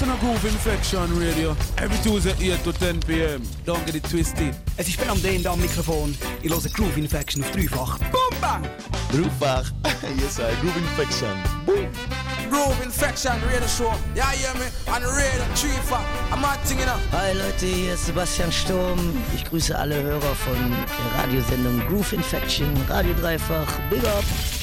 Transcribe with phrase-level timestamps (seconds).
[0.00, 3.42] listen to Groove Infection Radio every Tuesday 8 to 10 p.m.
[3.66, 4.54] Don't get it twisted.
[4.78, 6.16] Es ist Ben am am Mikrofon.
[6.42, 7.98] Ich höre Groove Infection auf dreifach.
[8.10, 8.64] Boom, bang!
[9.12, 9.70] Dreifach.
[10.18, 11.36] yes, I Groove Infection.
[11.66, 11.88] Boom.
[12.50, 13.92] Groove Infection Radio Show.
[14.14, 14.70] Ja, hear me?
[14.86, 16.04] On Radio Dreifach.
[16.32, 17.00] I'm not thinking up.
[17.12, 18.98] Hi Leute, hier ist Sebastian Sturm.
[19.34, 23.68] Ich grüße alle Hörer von der Radiosendung Groove Infection, Radio Dreifach.
[23.90, 24.59] Big up!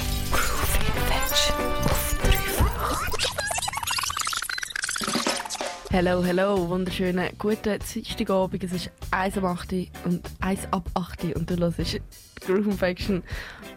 [5.90, 8.62] Hello, hello, wunderschönen guten Dienstagabend.
[8.62, 9.72] Es ist 1 ab 8
[10.04, 12.02] und 1 ab 8 und du hörst
[12.42, 13.24] Groove Infection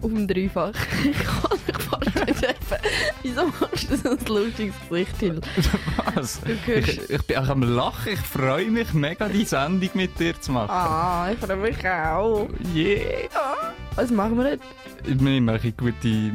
[0.02, 0.72] auf dem Dreifach.
[1.04, 2.49] Ich kann mich helfen.
[3.22, 5.40] Wieso machst du so ein lustiges Gesicht hin?
[6.14, 6.40] Was?
[6.66, 8.12] Ich, ich bin auch am Lachen.
[8.12, 10.70] Ich freue mich mega, die Sendung mit dir zu machen.
[10.70, 12.48] Ah, ich freue mich auch.
[12.74, 13.28] Yeah!
[13.96, 14.64] Was machen wir jetzt?
[15.04, 16.32] Wir machen gute,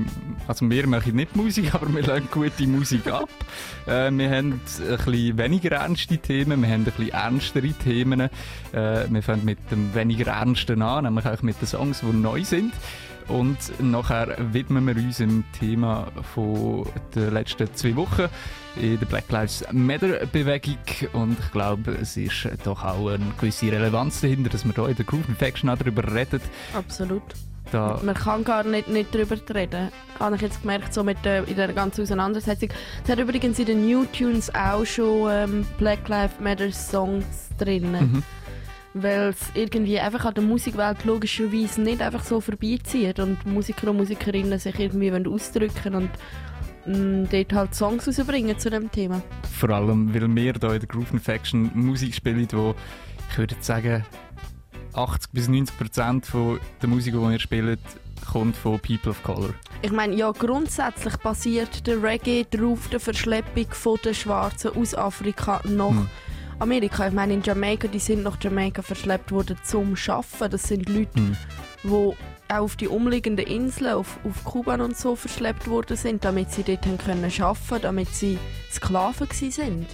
[0.47, 3.29] also wir machen nicht Musik, aber wir lernen gute Musik ab.
[3.85, 8.21] äh, wir haben ein bisschen weniger ernste Themen, wir haben ein bisschen ernstere Themen.
[8.21, 8.29] Äh,
[9.09, 12.73] wir fangen mit dem weniger ernsten an, nämlich auch mit den Songs, die neu sind.
[13.27, 18.27] Und nachher widmen wir uns dem Thema von den letzten zwei Wochen
[18.75, 20.77] in der Black Lives Matter Bewegung.
[21.13, 24.95] Und ich glaube, es ist doch auch eine gewisse Relevanz dahinter, dass wir hier in
[24.95, 26.41] der Groove Infection auch darüber reden.
[26.73, 27.23] Absolut.
[27.71, 29.89] Da Man kann gar nicht, nicht darüber reden.
[30.19, 32.69] Habe ich jetzt gemerkt, so mit der, in der ganzen Auseinandersetzung.
[33.03, 37.91] Es hat übrigens in den New Tunes auch schon ähm, Black Lives Matter Songs drin.
[37.91, 38.23] Mhm.
[38.97, 43.97] Weil es irgendwie einfach an der Musikwelt logischerweise nicht einfach so vorbeizieht und Musiker und
[43.97, 46.09] Musikerinnen sich irgendwie wollen ausdrücken und
[46.85, 49.21] mh, dort halt Songs rausbringen zu dem Thema.
[49.59, 52.73] Vor allem, weil wir hier in der Groove Infection Musik spielen, wo
[53.29, 54.05] ich würde sagen
[54.93, 57.77] 80 bis 90 Prozent von der Musik, die wir spielen,
[58.31, 59.49] kommt von People of Color.
[59.81, 65.61] Ich meine, ja, grundsätzlich basiert der Reggae darauf der Verschleppung von den Schwarzen aus Afrika
[65.65, 66.07] nach Hm.
[66.59, 67.07] Amerika.
[67.07, 70.49] Ich meine, in Jamaika, die sind nach Jamaika verschleppt worden zum Schaffen.
[70.49, 71.35] Das sind Leute, Hm.
[71.83, 72.15] die auch
[72.61, 76.85] auf die umliegenden Inseln, auf, auf Kuba und so verschleppt worden sind, damit sie dort
[76.85, 78.37] haben können arbeiten, damit sie
[78.71, 79.85] Sklaven gewesen sind.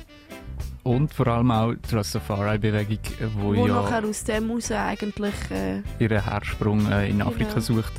[0.84, 2.97] Und vor allem auch die Rastafari-Bewegung,
[3.38, 7.62] wo, Wo ja nachher aus dem heraus eigentlich äh, ihren Hersprung äh, in Afrika Genau.
[7.62, 7.94] sucht.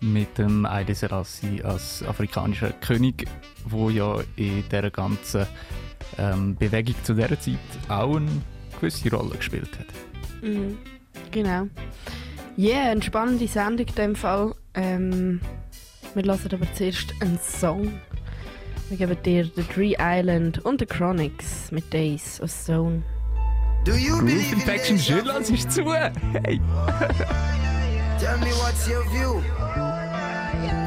[0.00, 3.26] Mit dem Haile Selassie als afrikanischer König,
[3.64, 5.46] wo ja in dieser ganzen
[6.18, 7.58] ähm, Bewegung zu dieser Zeit
[7.88, 8.28] auch eine
[8.80, 9.86] gewisse Rolle gespielt hat.
[10.42, 10.78] Mhm,
[11.30, 11.68] genau.
[12.56, 14.54] Ja, yeah, eine spannende Sendung in dem Fall.
[14.74, 15.40] Ähm,
[16.14, 17.92] wir lassen aber zuerst einen Song.
[18.88, 23.02] Wir geben dir The Tree Island und The Chronics mit Days of Stone.
[23.84, 25.84] Do you in Infection Schürlands ist zu!
[25.92, 26.60] Hey!
[28.18, 29.42] Tell me what's your view?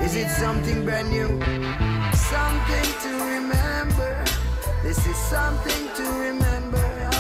[0.04, 1.28] Is it something brand new?
[2.14, 4.24] Something to remember.
[4.82, 7.12] This is something to remember.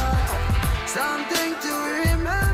[0.87, 2.48] Something to remember.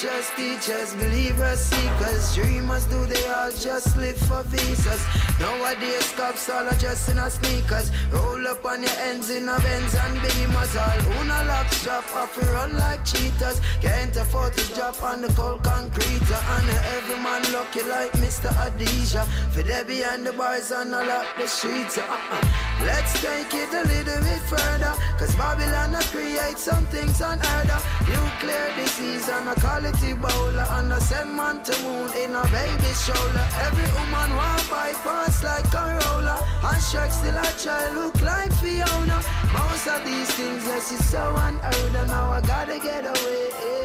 [0.00, 5.04] Preachers, teachers, believers, seekers, dreamers, do they all just live for visas?
[5.38, 9.60] Nowadays cops all are just in a sneakers, roll up on your ends in a
[9.60, 14.54] Benz and beamers, all who no lock strap off and run like cheaters, can't afford
[14.54, 18.48] to drop on the cold concrete, uh, and every man lucky like Mr.
[18.64, 22.48] Adisha, for they behind the bars and all up the streets, uh-uh.
[22.86, 27.69] Let's take it a little bit further, cause Babylon create some things unheard of.
[28.10, 32.92] Nuclear disease and a quality bowler, and a send man to moon in a baby
[33.04, 33.46] shoulder.
[33.66, 36.36] Every woman want bypass like Corolla,
[36.68, 39.22] and Shrek still a child look like Fiona.
[39.52, 42.08] Most of these things, yes, it's so unheard of.
[42.08, 43.79] Now I gotta get away.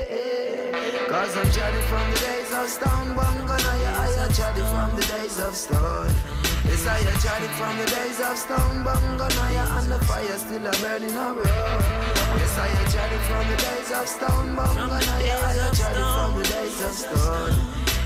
[1.15, 4.91] Cause I'm chatting from the days of Stone Bunga, now yeah, I am chatting from
[4.99, 6.11] the days of Stone.
[6.67, 10.37] Yes, I am chatting from the days of Stone Bunga, now yeah, and the fire
[10.37, 11.39] still a burning around.
[12.35, 16.03] Yes, I am chatting from the days of Stone Bunga, now yeah, I am chatting
[16.03, 17.55] from the days of Stone.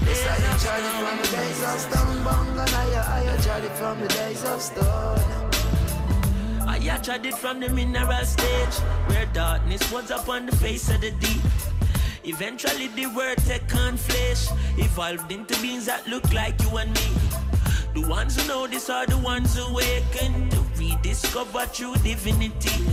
[0.05, 3.75] Yes, I am chatting from the days of Stone Bunga, now yeah, I am chatting
[3.81, 5.49] from the days of Stone.
[6.61, 8.75] I tried it from the mineral stage,
[9.07, 11.41] where darkness was upon the face of the deep.
[12.23, 17.07] Eventually, the word take flesh, evolved into beings that look like you and me.
[17.93, 22.85] The ones who know this are the ones who awaken to rediscover true divinity.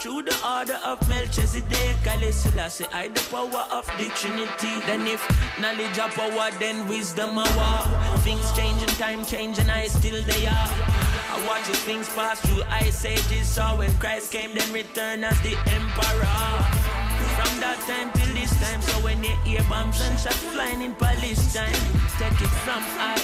[0.00, 4.80] Through the order of Melchizedek, I Selassie, I the power of the Trinity.
[4.86, 5.20] Then if
[5.60, 8.18] knowledge of power, then wisdom a war.
[8.20, 10.70] Things change and time change and I still they are.
[11.32, 13.46] I watch as things pass through ice ages.
[13.46, 17.09] Saw when Christ came, then return as the emperor.
[17.40, 20.94] From that time till this time, so when you hear bombs and shots flying in
[20.94, 21.72] Palestine,
[22.20, 23.16] take it from I.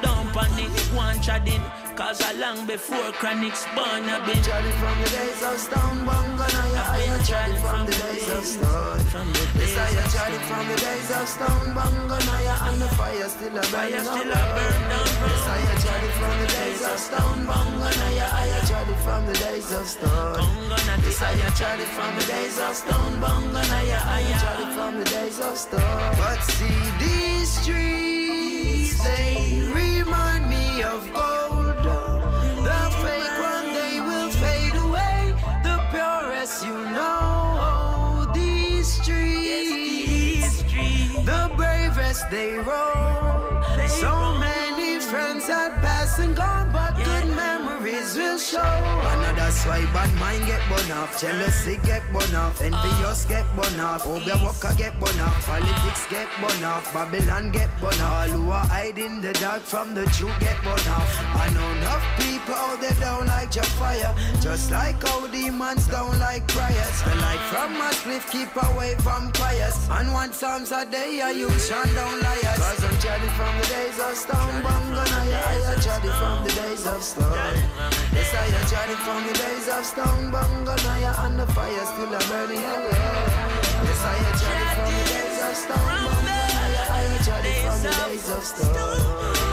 [0.00, 1.87] Don't panic, one chatting.
[1.98, 6.46] Cause I long before chronics born I've been Tried from the days of stone Bunga
[6.46, 9.02] now I am tried from the days of stone
[9.58, 13.50] Yes I am tried from the days of stone Bunga now and the fire still
[13.50, 17.42] a burning still a burn down Yes I am tried from the days of stone
[17.50, 20.38] Bunga now I am tried from the days of stone
[21.02, 24.92] Yes I am tried from the days of stone Bunga now I am tried from
[25.02, 29.77] the days of stone But see these trees they
[42.30, 43.62] they roll.
[43.88, 48.58] So many friends had passed and gone, but good memories will show.
[49.48, 54.04] That's why bad mind get burn off, jealousy get burn off, envious get burn off,
[54.04, 58.28] Obia Walker get burn off, politics get burn off, Babylon get burn off.
[58.28, 61.08] All who are hiding the dark from the truth get burn off.
[61.32, 66.18] I know enough people out there don't like your fire, just like how demons don't
[66.18, 66.96] like prayers.
[67.08, 71.68] The light from my cliff keep away vampires, and one psalms a day I use
[71.68, 72.60] shine down liars.
[72.60, 76.86] Cause I'm jaded from the days of stone, bungana, I am jaded from the days
[76.86, 77.56] of stone.
[78.12, 82.20] Yes, I am jaded from the days of stone, bungana, and the fire still a
[82.28, 82.98] burning away.
[83.86, 87.90] Yes, I am jaded from the days of stone, bungana, I am jaded from the
[88.02, 89.04] days of stone.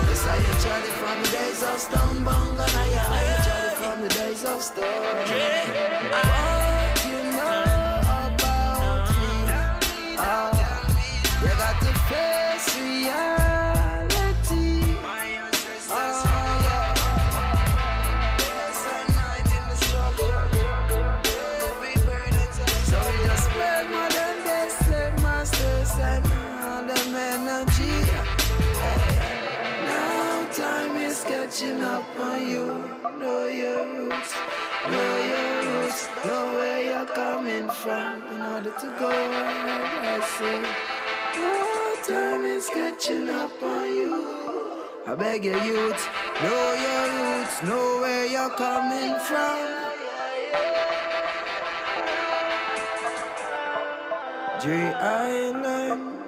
[0.09, 2.81] Yes, I am jaded from the days of stone, bungana,
[3.13, 5.15] I am jaded from the days of stone.
[6.15, 9.33] What you know about me?
[10.17, 10.51] Oh,
[11.41, 13.44] you got to face reality.
[31.55, 32.65] Catching up on you.
[33.17, 34.33] Know your roots,
[34.91, 40.61] know your roots, know where you're coming from in order to go where I say.
[41.39, 44.83] Now time is catching up on you.
[45.07, 46.09] I beg your youth,
[46.43, 49.57] know your roots, know where you're coming from.
[54.61, 56.24] J Island.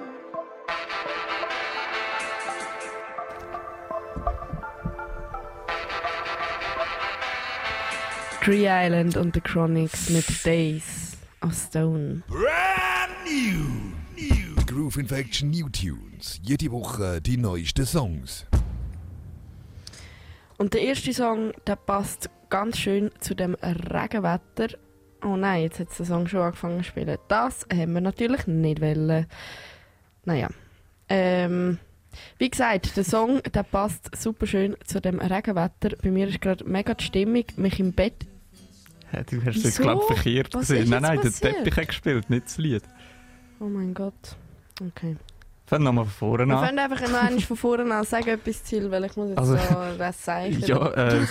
[8.47, 12.23] Tree Island und The Chronics mit Days of Stone.
[12.29, 14.55] Brand new, new.
[14.65, 16.39] Groove Infection New Tunes.
[16.43, 18.45] Jede Woche die neuesten Songs.
[20.57, 24.77] Und der erste Song, der passt ganz schön zu dem Regenwetter.
[25.25, 27.17] Oh nein, jetzt hat der Song schon angefangen zu spielen.
[27.27, 29.25] Das haben wir natürlich nicht wollen.
[30.23, 30.47] Naja.
[31.09, 31.79] Ähm,
[32.37, 35.97] wie gesagt, der Song der passt super schön zu dem Regenwetter.
[36.01, 38.25] Bei mir ist gerade mega die Stimmung, mich im Bett.
[39.29, 39.81] Du hast Wieso?
[39.83, 40.89] glaube ich, verkehrt Was gesehen.
[40.89, 41.55] Nein, nein, der passiert?
[41.57, 42.83] Teppich hat gespielt, nicht das Lied.
[43.59, 44.35] Oh mein Gott.
[44.81, 45.15] Okay.
[45.65, 46.65] Fang nochmal von vorne Wir an.
[46.67, 49.57] können einfach noch einmal von vorne an sagen, etwas Ziel, weil ich muss jetzt Also,
[49.57, 50.61] so das zeichnen.
[50.65, 51.25] Ja, äh,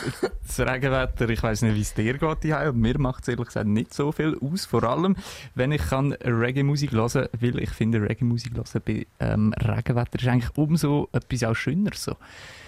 [0.46, 3.46] das Regenwetter, ich weiss nicht, wie es dir geht, die und mir macht es ehrlich
[3.46, 4.66] gesagt nicht so viel aus.
[4.66, 5.16] Vor allem,
[5.54, 10.50] wenn ich kann Reggae-Musik hören weil ich finde, Reggae-Musik hören bei ähm, Regenwetter ist eigentlich
[10.56, 12.16] umso etwas auch schöner so.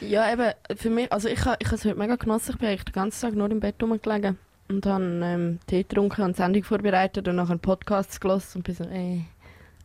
[0.00, 2.52] Ja, eben, für mich, also ich, ich habe es heute mega genossen.
[2.52, 4.38] Ich bin eigentlich den ganzen Tag nur im Bett rumgelegen
[4.68, 8.74] und habe ähm, Tee getrunken und die Sendung vorbereitet und nachher Podcasts gelassen und bin
[8.74, 9.24] so, ey,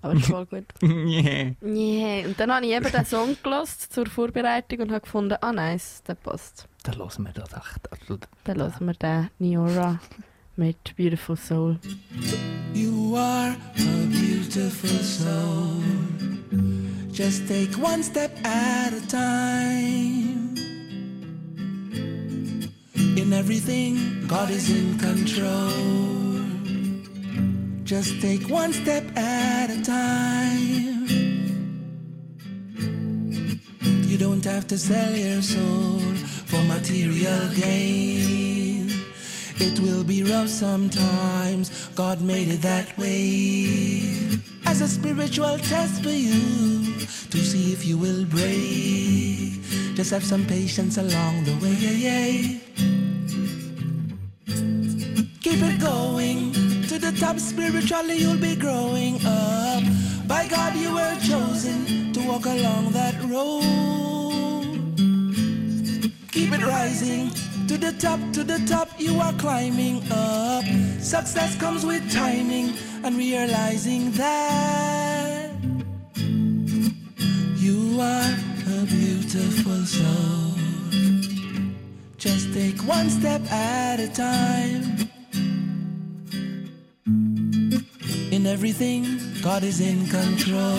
[0.02, 0.66] aber ist voll gut.
[0.84, 1.52] yeah.
[1.62, 2.26] Nee.
[2.26, 6.04] Und dann habe ich eben den Song gelassen zur Vorbereitung und habe gefunden, ah nice,
[6.04, 6.68] der passt.
[6.84, 7.92] Dann hören wir das echt.
[7.92, 10.00] Also, Dann hören wir den Niora
[10.58, 11.80] mit Beautiful Soul.
[12.74, 15.82] You are a beautiful soul.
[17.14, 20.73] Just take one step at a time.
[23.16, 26.14] In everything, God is in control.
[27.84, 31.06] Just take one step at a time.
[34.10, 36.00] You don't have to sell your soul
[36.50, 38.90] for material gain.
[39.58, 41.90] It will be rough sometimes.
[41.90, 44.02] God made it that way.
[44.66, 46.98] As a spiritual test for you
[47.30, 49.62] to see if you will break.
[49.94, 53.03] Just have some patience along the way.
[55.44, 56.54] Keep it going
[56.88, 59.84] to the top spiritually, you'll be growing up.
[60.26, 64.64] By God, you were chosen to walk along that road.
[66.32, 67.30] Keep it rising
[67.68, 70.64] to the top, to the top, you are climbing up.
[71.02, 72.72] Success comes with timing
[73.04, 75.52] and realizing that
[77.58, 78.34] you are
[78.80, 80.56] a beautiful soul.
[82.18, 85.13] Just take one step at a time.
[88.44, 89.06] In everything,
[89.42, 90.76] God is in control.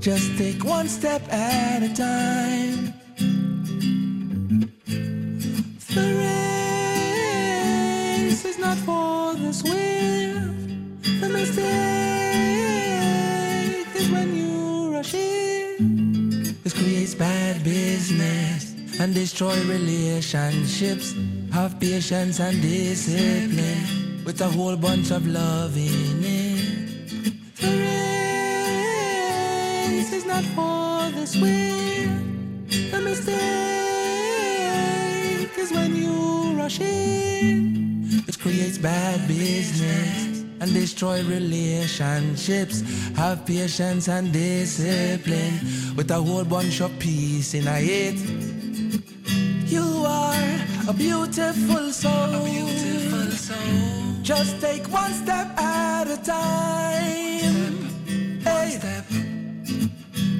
[0.00, 2.92] Just take one step at a time.
[5.94, 6.06] The
[8.26, 11.20] race is not for the swift.
[11.20, 11.66] The mistake
[13.94, 16.56] is when you rush in.
[16.64, 21.14] This creates bad business and destroy relationships.
[21.52, 26.56] Have patience and discipline with a whole bunch of love in it.
[27.60, 27.68] The
[29.88, 32.90] race is not for the swift.
[32.90, 33.36] The mistake
[35.56, 38.24] is when you rush in.
[38.26, 42.82] It creates bad business and destroy relationships.
[43.14, 45.60] Have patience and discipline
[45.94, 48.18] with a whole bunch of peace in it.
[49.70, 52.34] You are a beautiful soul.
[52.34, 54.05] A beautiful soul.
[54.26, 57.76] Just take one step at a time.
[58.42, 58.70] Hey.
[58.76, 59.04] Step.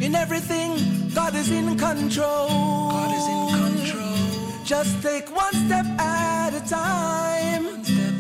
[0.03, 0.73] In everything,
[1.15, 2.49] God is in control.
[2.49, 4.65] God is in control.
[4.65, 7.65] Just take one step at a time.
[7.67, 8.15] One step,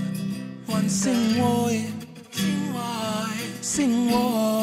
[0.66, 1.14] one step.
[1.14, 1.85] Sing boy.
[2.30, 3.37] Sing why.
[3.61, 4.55] Sing why.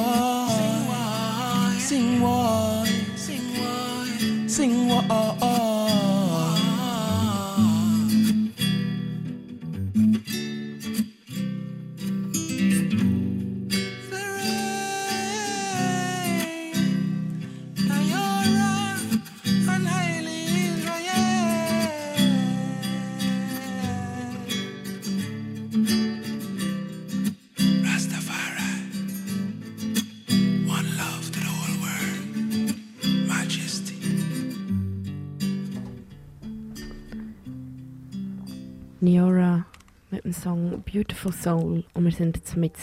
[40.94, 42.74] Beautiful Soul und wir sind jetzt mit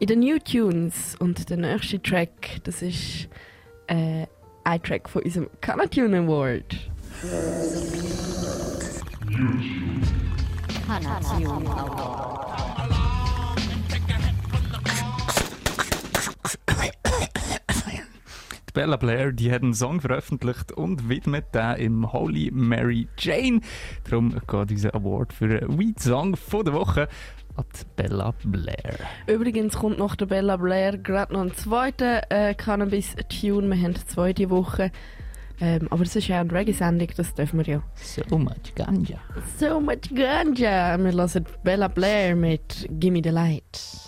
[0.00, 3.26] in den New Tunes und der nächste Track, das ist
[3.86, 4.26] äh,
[4.64, 6.76] ein Track von unserem Canatune Award.
[10.86, 12.48] Canatune Award.
[18.78, 23.60] Bella Blair, die hat einen Song veröffentlicht und widmet den im Holy Mary Jane.
[24.04, 27.08] Darum geht dieser Award für einen Weed Song von der Woche
[27.58, 27.64] an
[27.96, 28.98] Bella Blair.
[29.26, 33.68] Übrigens kommt nach der Bella Blair gerade noch ein zweiter äh, Cannabis-Tune.
[33.68, 34.90] Wir haben zwei die Woche.
[35.60, 37.82] Ähm, aber es ist ja eine Reggae-Sendung, das dürfen wir ja.
[37.96, 39.18] So much Ganja.
[39.58, 40.96] So much Ganja.
[40.96, 44.07] Wir lassen Bella Blair mit Gimme the Light.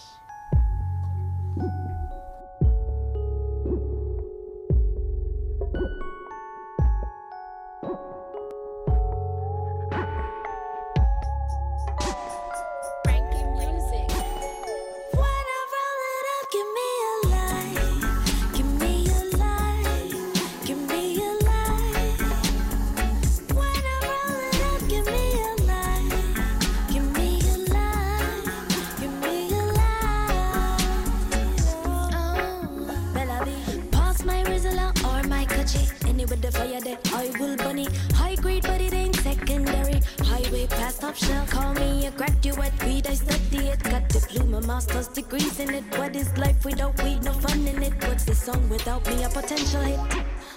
[41.13, 41.49] top.
[41.49, 43.83] Call me a graduate, weed, I study it.
[43.83, 45.85] Got diploma, master's degrees in it.
[45.99, 47.23] What is life without weed?
[47.23, 47.95] No fun in it.
[48.07, 49.25] What's the song without me?
[49.25, 50.01] A potential hit.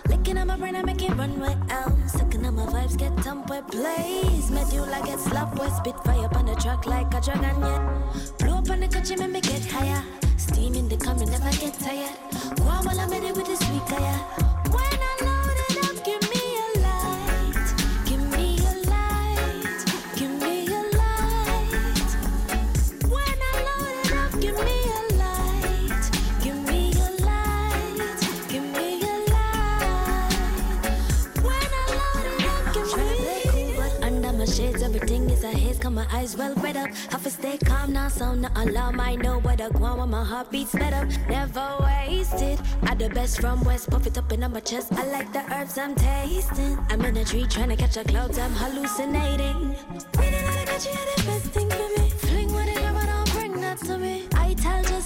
[0.08, 1.58] Licking at my brain, I make it run wild.
[1.72, 4.52] I'm sucking up my vibes, get dumb where plays.
[4.52, 8.38] Medulla gets love, where spit fire on the track like a dragon yet.
[8.40, 10.04] Blow up on the country, make me get higher.
[10.38, 12.16] Steam in the camera, never get tired.
[12.60, 14.43] Wow, while I'm in it with this weak, yeah.
[36.06, 39.70] Heartbeat sped up, I've a stay calm now so not alone I know where the
[39.70, 42.60] go when my heart beats let up never wasted.
[42.84, 44.94] I the best from West, puff it up in my chest.
[44.94, 46.78] I like the herbs I'm tasting.
[46.90, 49.76] I'm in a tree trying to catch a cloud, I'm hallucinating.
[50.18, 52.10] Out of she had the best thing for me.
[52.10, 54.33] Fling with it, but don't bring that to me.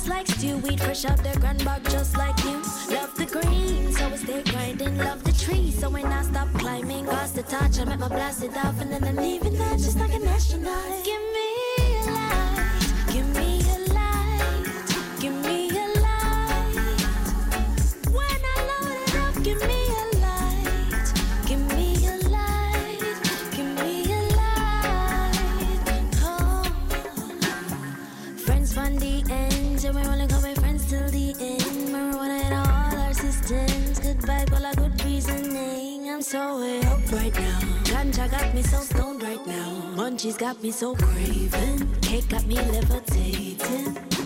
[0.08, 2.62] Like stew, fresh out the grand bag just like you.
[2.90, 4.98] Love the green, so I stay grinding.
[4.98, 8.58] Love the tree, so when I stop climbing, cause the touch, I make my it
[8.66, 11.04] off, and then I'm leaving that just like an astronaut.
[11.04, 11.57] Give me
[36.28, 37.60] so way up right now.
[37.86, 39.94] Ganja got me so stoned right now.
[39.96, 41.88] Munchies got me so craving.
[42.02, 44.17] Cake got me levitating.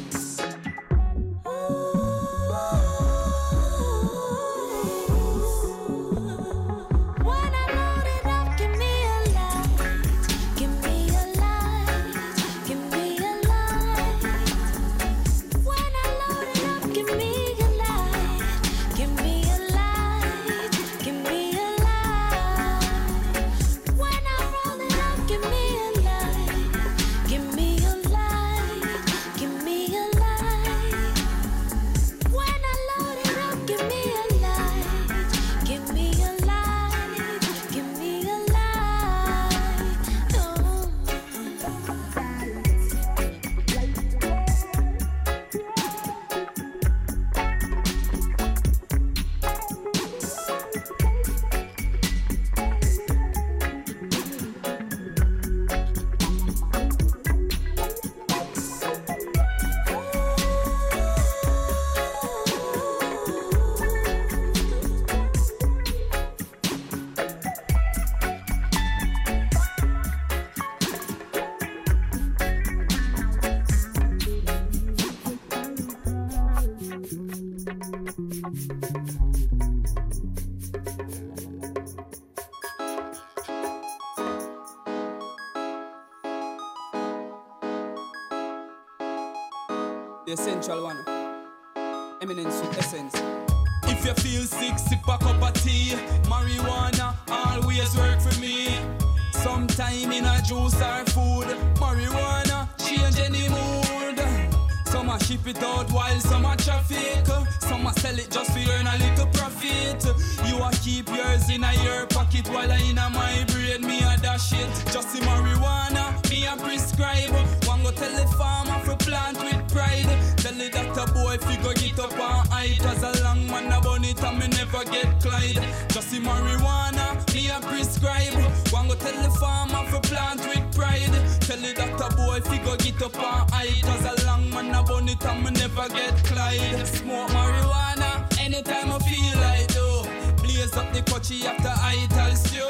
[105.52, 107.26] It out while some a traffic.
[107.60, 110.04] Some a sell it just to earn a little profit.
[110.48, 113.82] You a keep yours in a your pocket while I in a my brain.
[113.82, 114.72] Me a dash it.
[114.92, 117.32] Just the marijuana, me a prescribe.
[117.68, 120.12] One go tell the farmer for plant with pride.
[120.38, 122.84] Tell it the doctor boy go get up on height.
[122.86, 123.20] As a
[123.62, 125.89] long man a bun it and me never get Clyde.
[125.89, 128.34] Just the marijuana, me a prescribe.
[128.71, 131.12] One go tell the farmer for plant with pride.
[131.41, 133.84] Tell the doctor boy fi go get up on height.
[133.84, 136.88] As a long man a it and me never get Clyde.
[136.88, 140.04] Smoke marijuana anytime I feel like though.
[140.43, 142.65] Blaze up the coachy after ital stew.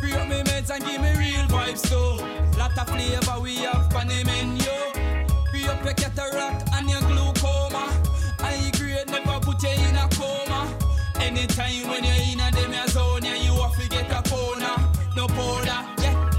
[0.00, 2.24] Free up me meds and give me real vibes too.
[2.58, 4.64] Lot of flavor we have on the menu.
[5.50, 7.23] Free up your cataract and your glaucoma.
[11.36, 14.76] Anytime when you're in a your zone, yeah, you have to get a corner.
[15.16, 16.30] No powder, yeah.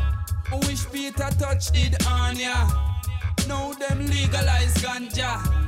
[0.49, 2.65] I wish Peter touched it on ya.
[3.45, 5.64] Now them legalize ganja.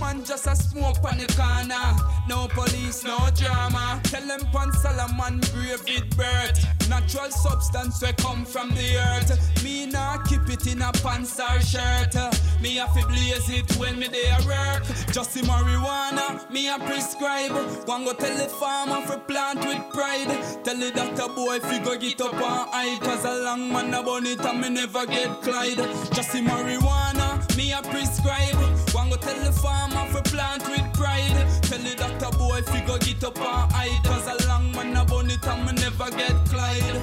[0.00, 1.96] Man just a smoke on the corner.
[2.28, 4.00] No police, no drama.
[4.04, 6.88] Tell them pan Solomon brave it birth.
[6.88, 9.64] Natural substance we come from the earth.
[9.64, 12.14] Me nah keep it in a pants or shirt.
[12.60, 14.84] Me have to blaze it when me dey a work.
[15.12, 17.52] Just the marijuana, me a prescribe.
[17.86, 20.28] One go tell the farmer for plant with pride.
[20.64, 22.98] Tell the doctor boy fi go get up on high.
[22.98, 25.78] Cause a long man a bun it and me never get Clyde.
[26.12, 28.81] Just the marijuana, me a prescribe.
[29.22, 31.46] Tell the farmer for plant with pride.
[31.62, 33.96] Tell the doctor boy fi go get up on high.
[34.04, 37.00] Cause a long man a bun it and me never get Clyde.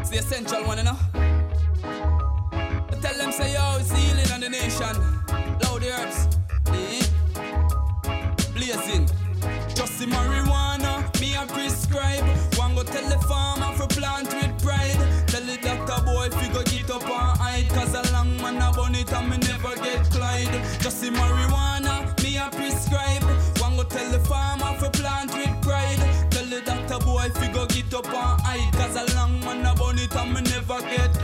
[0.00, 0.96] It's the essential one, you know.
[1.82, 4.96] I tell them say yo, it's healing on the nation.
[5.62, 6.28] Loud herbs,
[6.68, 7.02] eh?
[8.54, 9.06] blazing.
[9.74, 12.24] Just the marijuana, me a prescribe.
[12.56, 14.98] One go tell the farmer for plant with pride.
[15.28, 17.68] Tell the doctor boy fi go get up on hide.
[17.68, 19.79] Cause a long man a bun it and me never
[20.46, 20.80] Clyde.
[20.80, 23.22] Just the marijuana, me a prescribe.
[23.60, 25.98] One go tell the farmer for plant with pride.
[26.30, 28.72] Tell the doctor boy fi go get up on hide.
[28.72, 31.19] Cause a long man a bun it and me never get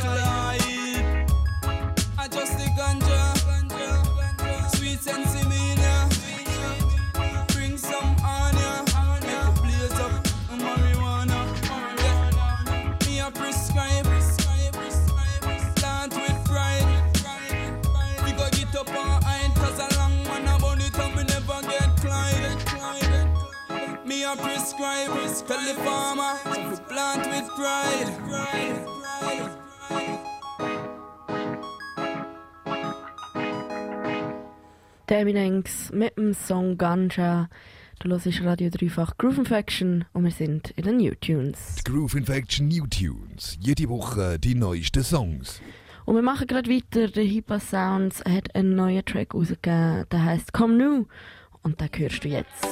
[27.56, 28.06] bright.
[28.28, 29.50] bright, bright,
[29.88, 30.18] bright.
[35.08, 37.48] Der Eminenz mit dem Song Ganja.
[38.00, 41.76] Du hörst Radio Dreifach Groove Infection und wir sind in den New Tunes.
[41.84, 43.56] Groove Infection New Tunes.
[43.60, 45.62] Jede Woche die neuesten Songs.
[46.04, 47.08] Und wir machen gerade weiter.
[47.08, 50.04] Der Hippa Sounds hat einen neuen Track rausgegeben.
[50.10, 51.06] Der heißt Come Nu.
[51.62, 52.66] Und den hörst du jetzt.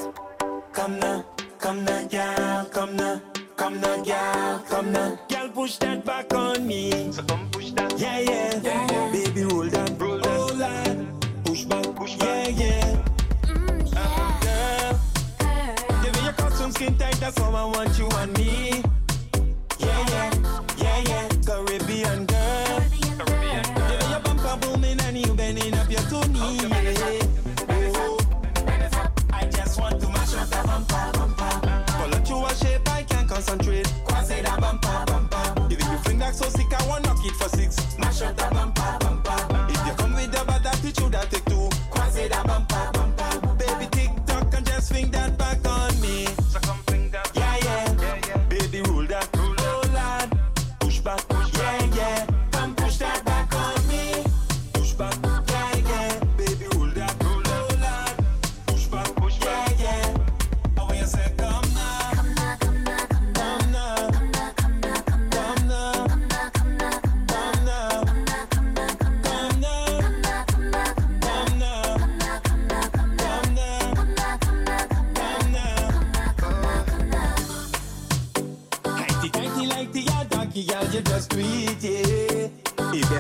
[0.74, 1.24] Come now,
[1.58, 3.33] come now, yeah, come now.
[3.56, 5.18] Come now, girl, come now.
[5.28, 7.12] Girl, push that back on me.
[7.12, 7.98] So come push that.
[7.98, 8.60] Yeah, yeah.
[8.62, 9.12] yeah, yeah.
[9.12, 10.00] Baby, roll that.
[10.00, 10.26] Roll that.
[10.26, 11.44] Roll that.
[11.44, 12.48] Push back, push back.
[12.48, 13.02] Yeah, yeah.
[13.44, 14.40] Mm, yeah.
[14.42, 16.02] Girl.
[16.02, 18.82] The way you skin tight, that's how I want you and me.
[36.34, 37.76] so sick I want knock it for six.
[37.98, 38.83] Mash up that bumper.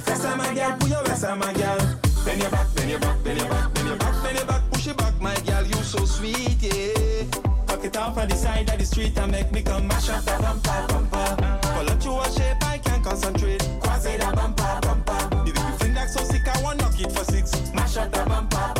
[0.04, 1.78] Fess on my girl, put your ass on my girl.
[2.24, 4.62] Bend your back, bend your back, bend your back, bend your back, bend your back,
[4.70, 5.64] push it back, my girl.
[5.64, 7.24] You so sweet, yeah.
[7.66, 10.24] Cock it off on the side of the street and make me come mash up
[10.24, 11.58] that bumper, bumper.
[11.62, 13.62] Pull up to a shape, I can't concentrate.
[13.80, 15.44] Quasi the bumper, bumper.
[15.46, 17.72] You think that so sick, I want knock it for six.
[17.72, 18.73] Mash up that bumper.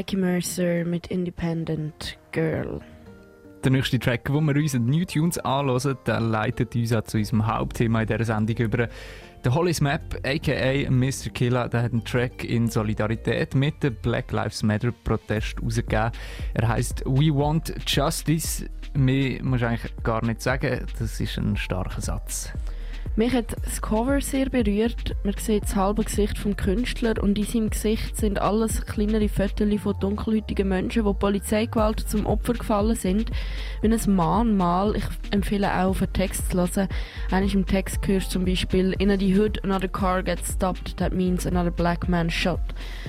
[0.00, 2.80] Mikey Mercer mit Independent Girl.
[3.62, 7.46] Der nächste Track, wo wir uns New Tunes anhören, der leitet uns auch zu unserem
[7.46, 8.88] Hauptthema in dieser Sendung über.
[9.44, 11.28] Der Hollis Map, aka Mr.
[11.34, 16.12] Killer, der hat einen Track in Solidarität mit dem Black Lives Matter Protest rausgegeben.
[16.54, 18.70] Er heißt We Want Justice.
[18.94, 22.54] Mehr muss ich eigentlich gar nicht sagen, das ist ein starker Satz.
[23.16, 25.16] Mich hat das Cover sehr berührt.
[25.24, 29.68] Man sieht das halbe Gesicht vom Künstler und in seinem Gesicht sind alles kleinere Fotos
[29.82, 33.32] von dunkelhäutigen Menschen, die Polizeigewalt zum Opfer gefallen sind.
[33.82, 36.88] Wenn ein Mahnmal, ich empfehle auch, den Text zu hören.
[37.32, 41.46] Einmal im Text hörst zum Beispiel «In the hood, another car gets stopped, that means
[41.46, 42.60] another black man shot.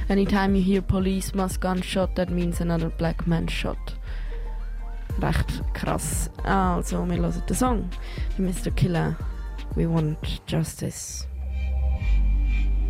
[0.10, 3.78] Anytime you hear police must gunshot, that means another black man shot.»
[5.22, 6.32] Recht krass.
[6.44, 7.90] Also, wir hören den Song.
[8.38, 8.72] Mr.
[8.72, 9.16] Killer.
[9.74, 11.26] We want justice.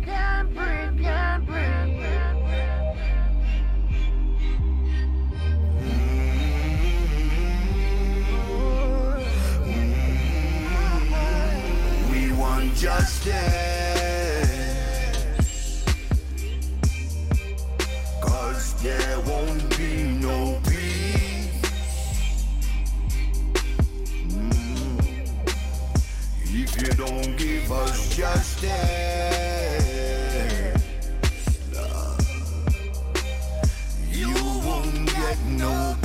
[0.04, 1.82] Can't breathe, can't breathe.
[12.10, 13.32] We want justice.
[18.20, 20.01] Cause there won't be
[26.82, 28.72] you don't give us justice,
[34.10, 36.01] you won't get no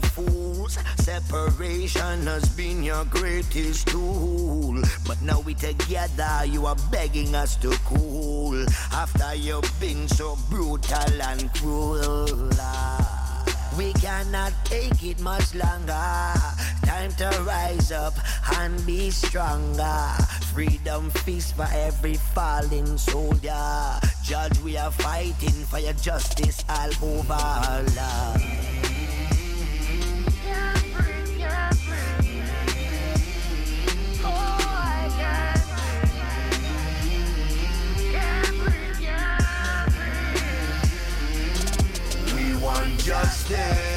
[0.00, 0.78] fools?
[0.98, 4.82] Separation has been your greatest tool.
[5.06, 8.66] But now we together, you are begging us to cool.
[8.92, 12.50] After you've been so brutal and cruel.
[12.58, 13.44] ah.
[13.78, 16.32] We cannot take it much longer.
[16.84, 18.14] Time to rise up
[18.58, 20.08] and be stronger.
[20.52, 24.00] Freedom feast for every fallen soldier.
[24.24, 27.84] Judge, we are fighting for your justice all over.
[27.94, 28.95] Lord.
[43.06, 43.95] Justice.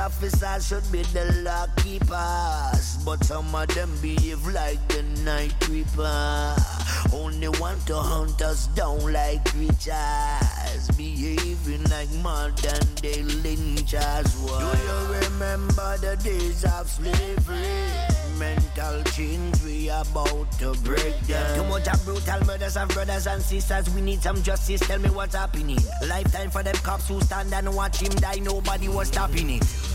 [0.00, 6.56] Officers should be the law keepers, but some of them behave like the night creeper.
[7.12, 14.30] Only want to hunt us down like creatures, behaving like modern day lynchers.
[14.46, 18.10] Do you remember the days of slavery?
[18.38, 21.56] Mental change we about to break down.
[21.58, 23.90] Too much of brutal murders of brothers and sisters.
[23.90, 24.80] We need some justice.
[24.80, 25.78] Tell me what's happening.
[26.08, 28.38] Lifetime for them cops who stand and watch him die.
[28.40, 29.89] Nobody was stopping it.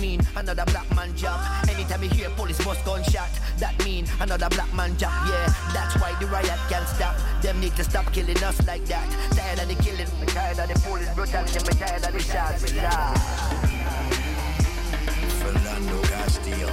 [0.00, 1.40] Mean another black man jump.
[1.68, 5.14] Anytime you hear police bus gunshot, that mean another black man jump.
[5.28, 7.16] Yeah, that's why the riot can't stop.
[7.42, 9.06] Them need to stop killing us like that.
[9.32, 12.70] Tired of the killing, me tired of the police brutality, me tired of the shots.
[15.40, 16.70] Fernando Castillo,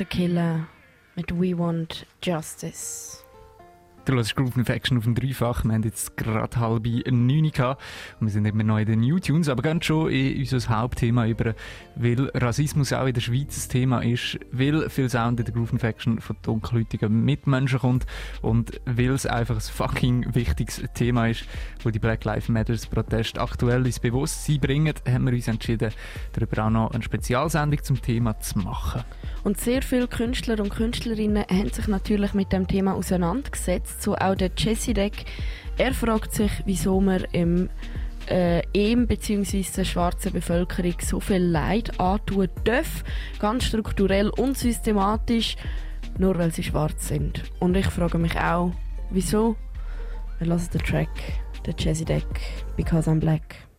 [0.00, 0.66] müssen killen
[1.14, 3.09] mit We Want Justice.
[4.10, 5.62] Du hörst Groove Infection auf dem Dreifach.
[5.62, 7.80] Wir haben jetzt gerade halb neun gehabt
[8.18, 11.28] und wir sind immer noch in den New Tunes, aber gehen schon in unser Hauptthema
[11.28, 11.54] über,
[11.94, 15.74] weil Rassismus auch in der Schweiz ein Thema ist, weil viel Sound in der Groove
[15.74, 18.04] Infection von dunkelhäutigen Mitmenschen kommt
[18.42, 21.44] und weil es einfach ein fucking wichtiges Thema ist,
[21.84, 25.92] wo die Black Lives Matters Protest aktuell ins Bewusstsein bringen, haben wir uns entschieden,
[26.32, 29.04] darüber auch noch eine Spezialsendung zum Thema zu machen.
[29.44, 34.34] Und sehr viele Künstler und Künstlerinnen haben sich natürlich mit dem Thema auseinandergesetzt, so auch
[34.34, 35.24] der Deck.
[35.78, 37.68] Er fragt sich, wieso man im
[38.28, 39.64] äh, ihm bzw.
[39.76, 43.04] der schwarzen Bevölkerung so viel Leid antun darf,
[43.38, 45.56] ganz strukturell und systematisch,
[46.18, 47.42] nur weil sie schwarz sind.
[47.58, 48.72] Und ich frage mich auch,
[49.10, 49.56] wieso?
[50.38, 51.10] Wir lassen den Track,
[51.66, 52.26] der Jesse Deck,
[52.76, 53.69] Because I'm Black.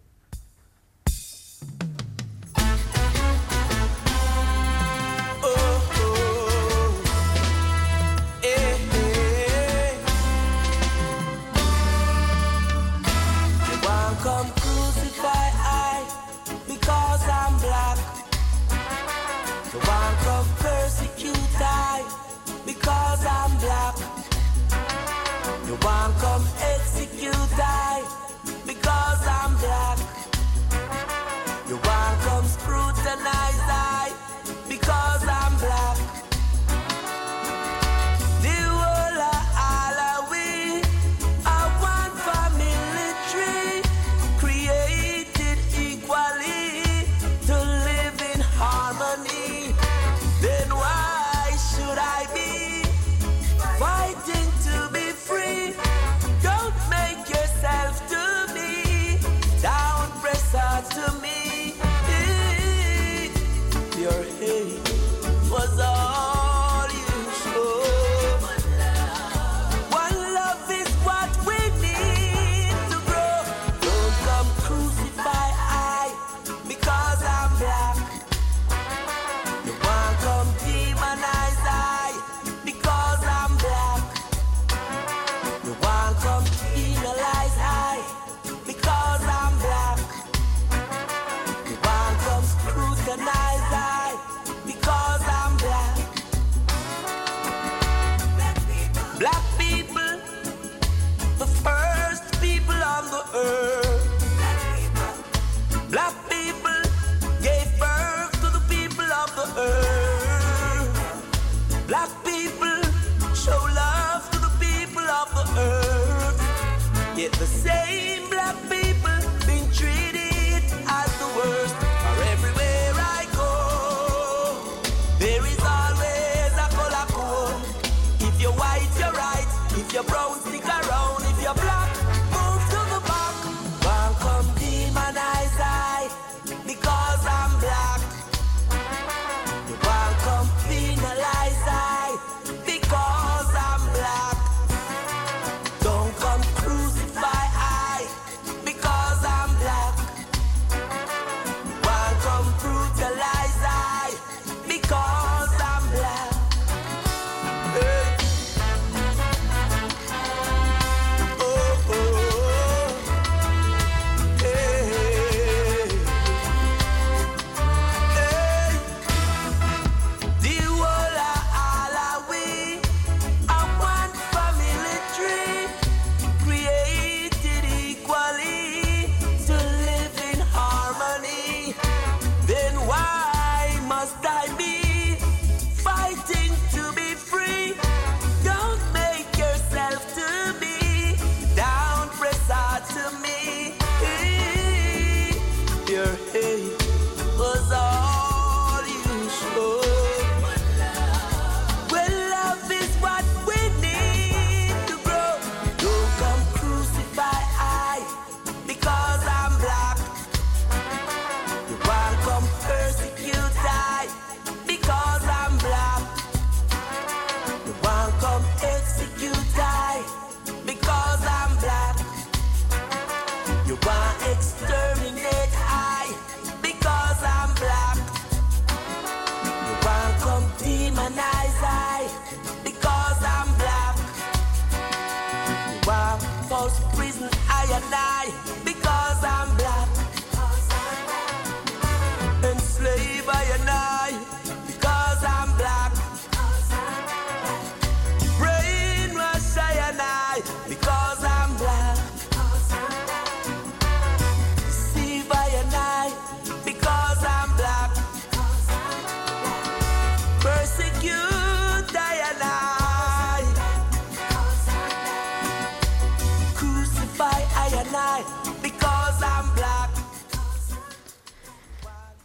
[130.01, 130.30] If you're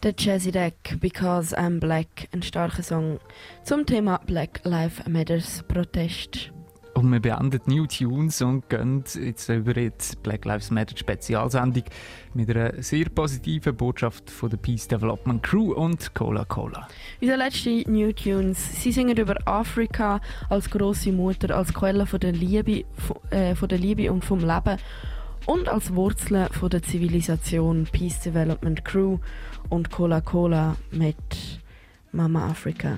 [0.07, 3.19] Der Jazzy Deck, Because I'm Black, ein starker Song
[3.65, 6.49] zum Thema Black Lives Matters Protest.
[6.93, 9.91] Und wir beenden New Tunes und gehen jetzt über die
[10.23, 11.83] Black Lives Matter Spezialsendung
[12.33, 16.87] mit einer sehr positiven Botschaft von der Peace Development Crew und Cola Cola.
[17.19, 22.31] Unser letzte New Tunes, sie singen über Afrika als große Mutter, als Quelle von der
[22.31, 24.77] Liebe, von, äh, von der Liebe und vom Leben
[25.47, 29.17] und als Wurzeln von der Zivilisation Peace Development Crew
[29.69, 31.15] und Cola Cola mit
[32.11, 32.97] Mama Afrika.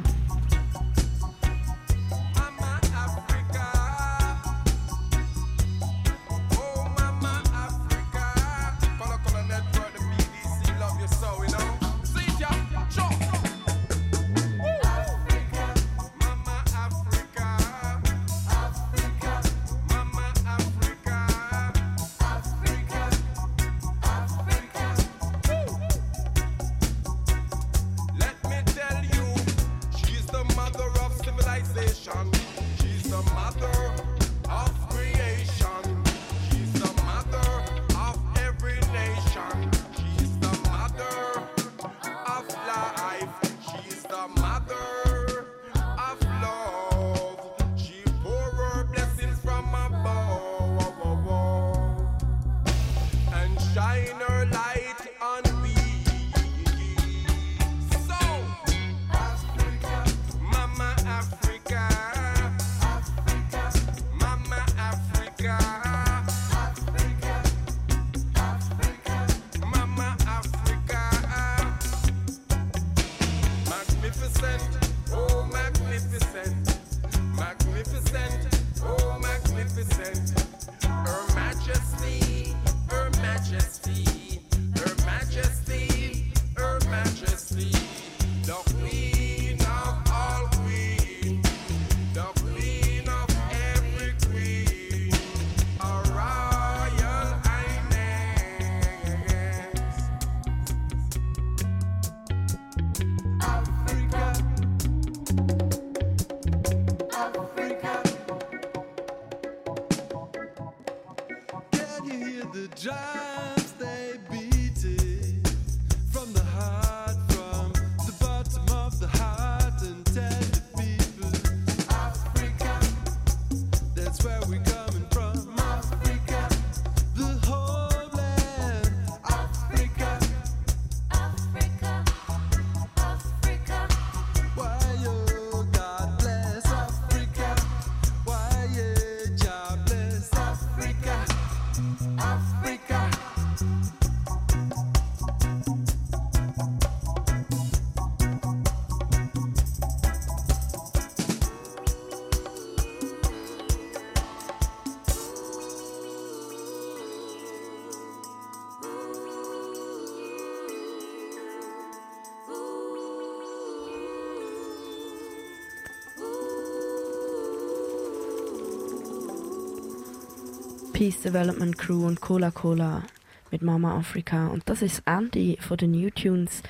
[171.10, 173.01] Peace Development Crew und Cola Cola
[173.49, 174.45] mit Mama Afrika.
[174.49, 176.62] Und das ist das Ende von den New Tunes.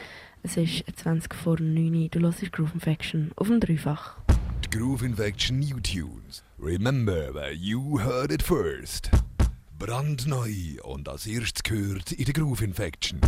[0.43, 2.07] Es ist 20 vor 9 Uhr.
[2.07, 4.15] Du hörst Groove Infection auf dem Dreifach.
[4.63, 6.41] Die Groove Infection New Tunes.
[6.57, 9.11] Remember where you heard it first.
[9.77, 13.19] Brandneu und als erstes gehört in der Groove Infection.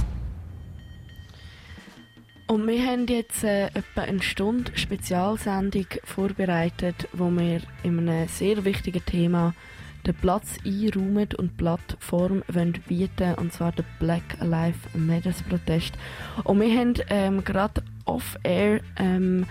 [2.47, 8.63] Und wir haben jetzt äh, etwa eine Stunde Spezialsendung vorbereitet, wo wir in einem sehr
[8.63, 9.53] wichtigen Thema
[10.05, 15.93] den Platz einräumen und Plattform wollen bieten und zwar der Black Lives Matters Protest.
[16.43, 19.45] Und wir haben ähm, gerade off-air ähm,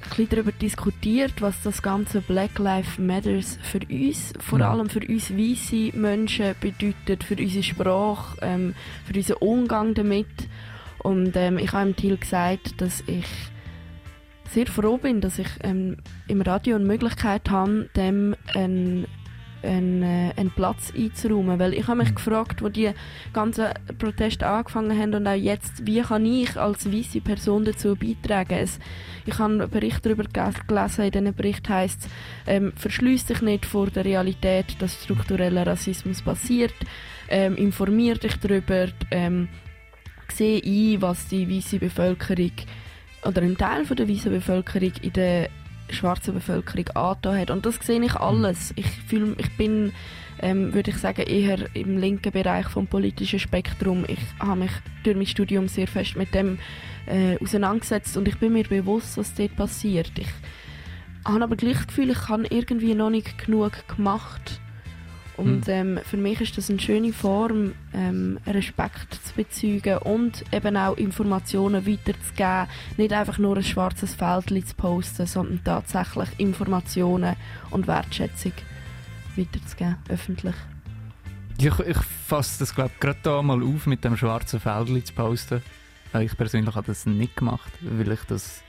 [0.00, 4.70] ein bisschen darüber diskutiert, was das ganze Black Lives Matters für uns, vor Ja.
[4.70, 8.74] allem für uns weiße Menschen bedeutet, für unsere Sprache, ähm,
[9.04, 10.26] für unseren Umgang damit.
[11.00, 13.26] Und ähm, ich habe ihm Thiel gesagt, dass ich
[14.50, 19.06] sehr froh bin, dass ich ähm, im Radio eine Möglichkeit habe, dem einen,
[19.62, 21.58] einen, äh, einen Platz einzuräumen.
[21.58, 22.90] Weil ich habe mich gefragt, wo die
[23.32, 23.66] ganzen
[23.98, 28.58] Proteste angefangen haben und auch jetzt, wie kann ich als weiße Person dazu beitragen?
[28.58, 28.78] Es,
[29.26, 32.08] ich habe einen Bericht darüber ge- gelesen, in diesem Bericht heisst es,
[32.46, 36.74] ähm, verschließ dich nicht vor der Realität, dass struktureller Rassismus passiert,
[37.28, 39.48] ähm, informier dich darüber, ähm,
[40.32, 42.52] sehe ein, was die weiße Bevölkerung
[43.24, 45.48] oder ein Teil von der weißen Bevölkerung in der
[45.90, 47.50] schwarzen Bevölkerung angetan hat.
[47.50, 48.72] Und das sehe ich alles.
[48.76, 49.92] Ich, fühl, ich bin,
[50.40, 54.04] ähm, würde ich sagen, eher im linken Bereich vom politischen Spektrum.
[54.08, 54.72] Ich habe mich
[55.04, 56.58] durch mein Studium sehr fest mit dem
[57.06, 60.12] äh, auseinandergesetzt und ich bin mir bewusst, was dort passiert.
[60.18, 60.28] Ich
[61.24, 64.60] habe aber gleich das Gefühl, ich habe irgendwie noch nicht genug gemacht.
[65.38, 70.76] Und ähm, für mich ist das eine schöne Form, ähm, Respekt zu bezeugen und eben
[70.76, 72.66] auch Informationen weiterzugeben.
[72.96, 77.36] Nicht einfach nur ein schwarzes Feld zu posten, sondern tatsächlich Informationen
[77.70, 78.52] und Wertschätzung
[79.36, 80.56] weiterzugeben, öffentlich.
[81.60, 85.62] Ich, ich fasse das glaube gerade da mal auf mit dem schwarzen Feld zu posten.
[86.14, 88.62] Äh, Ich persönlich habe das nicht gemacht, weil ich das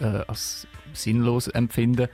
[0.00, 2.10] äh, als sinnlos empfinde.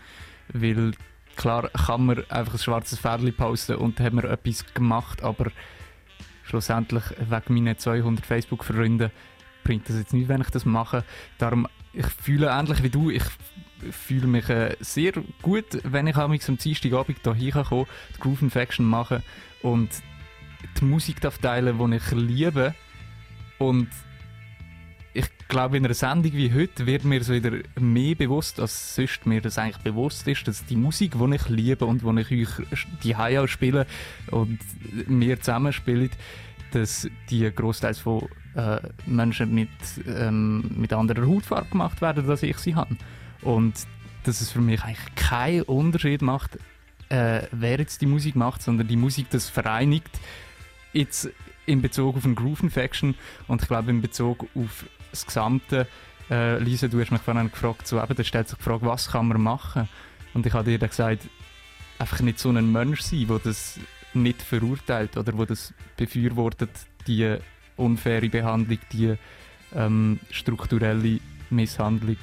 [0.53, 0.93] Weil
[1.37, 5.51] klar kann man einfach ein schwarzes Feld posten und hat man etwas gemacht, aber
[6.45, 9.11] schlussendlich wegen meinen 200 Facebook-Freunden
[9.65, 11.05] bringt das jetzt nicht, wenn ich das mache.
[11.39, 13.25] Darum, ich fühle ähnlich wie du, ich
[13.91, 19.23] fühle mich äh, sehr gut, wenn ich am Dienstagabend hier hinkomme, die Groove Infection machen
[19.63, 19.91] und
[20.81, 22.75] die Musik darf teilen, die ich liebe.
[23.59, 23.89] Und
[25.53, 29.43] glaube, in einer Sendung wie heute wird mir so wieder mehr bewusst, als sonst mir
[29.43, 33.15] das eigentlich bewusst ist, dass die Musik, die ich liebe und die ich euch die
[33.15, 33.87] auch spiele
[34.31, 34.59] und
[35.07, 36.09] wir zusammen spielen,
[36.71, 39.69] dass die großteils von äh, Menschen mit,
[40.07, 42.97] ähm, mit anderer Hautfarbe gemacht werden, als ich sie habe.
[43.43, 43.75] Und
[44.25, 46.57] dass es für mich eigentlich keinen Unterschied macht,
[47.11, 50.19] äh, wer jetzt die Musik macht, sondern die Musik das vereinigt.
[50.95, 51.29] Jetzt
[51.67, 53.15] in Bezug auf den Groove Infection
[53.49, 55.87] und ich glaube in Bezug auf das Gesamte.
[56.31, 59.11] Äh, Lisa, du hast mich vorhin gefragt, so, eben, da stellt sich die Frage, was
[59.11, 59.89] kann man machen?
[60.35, 61.29] Und ich habe dir dann gesagt,
[61.99, 63.79] einfach nicht so ein Mensch sein, der das
[64.15, 66.71] nicht verurteilt oder wo das befürwortet,
[67.07, 67.37] die
[67.77, 69.15] unfaire Behandlung, die
[69.75, 72.17] ähm, strukturelle Misshandlung.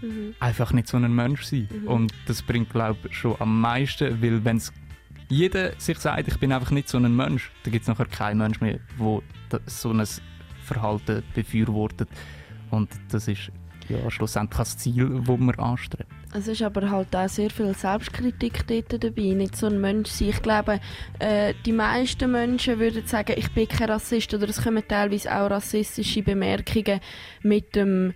[0.00, 0.34] Mhm.
[0.40, 1.68] Einfach nicht so ein Mensch sein.
[1.70, 1.88] Mhm.
[1.88, 4.60] Und das bringt, glaube ich, schon am meisten, weil wenn
[5.28, 8.38] jeder sich sagt, ich bin einfach nicht so ein Mensch, dann gibt es nachher keinen
[8.38, 8.80] Mensch mehr,
[9.50, 10.06] der so ein
[10.62, 12.08] Verhalten befürwortet.
[12.70, 13.50] Und das ist
[13.88, 16.10] ja schlussendlich das Ziel, das man anstrebt.
[16.34, 20.30] Es ist aber halt auch sehr viel Selbstkritik dort dabei, nicht so ein Mensch sein.
[20.30, 20.80] Ich glaube,
[21.18, 25.50] äh, die meisten Menschen würden sagen, ich bin kein Rassist oder es kommen teilweise auch
[25.50, 27.00] rassistische Bemerkungen
[27.42, 28.14] mit dem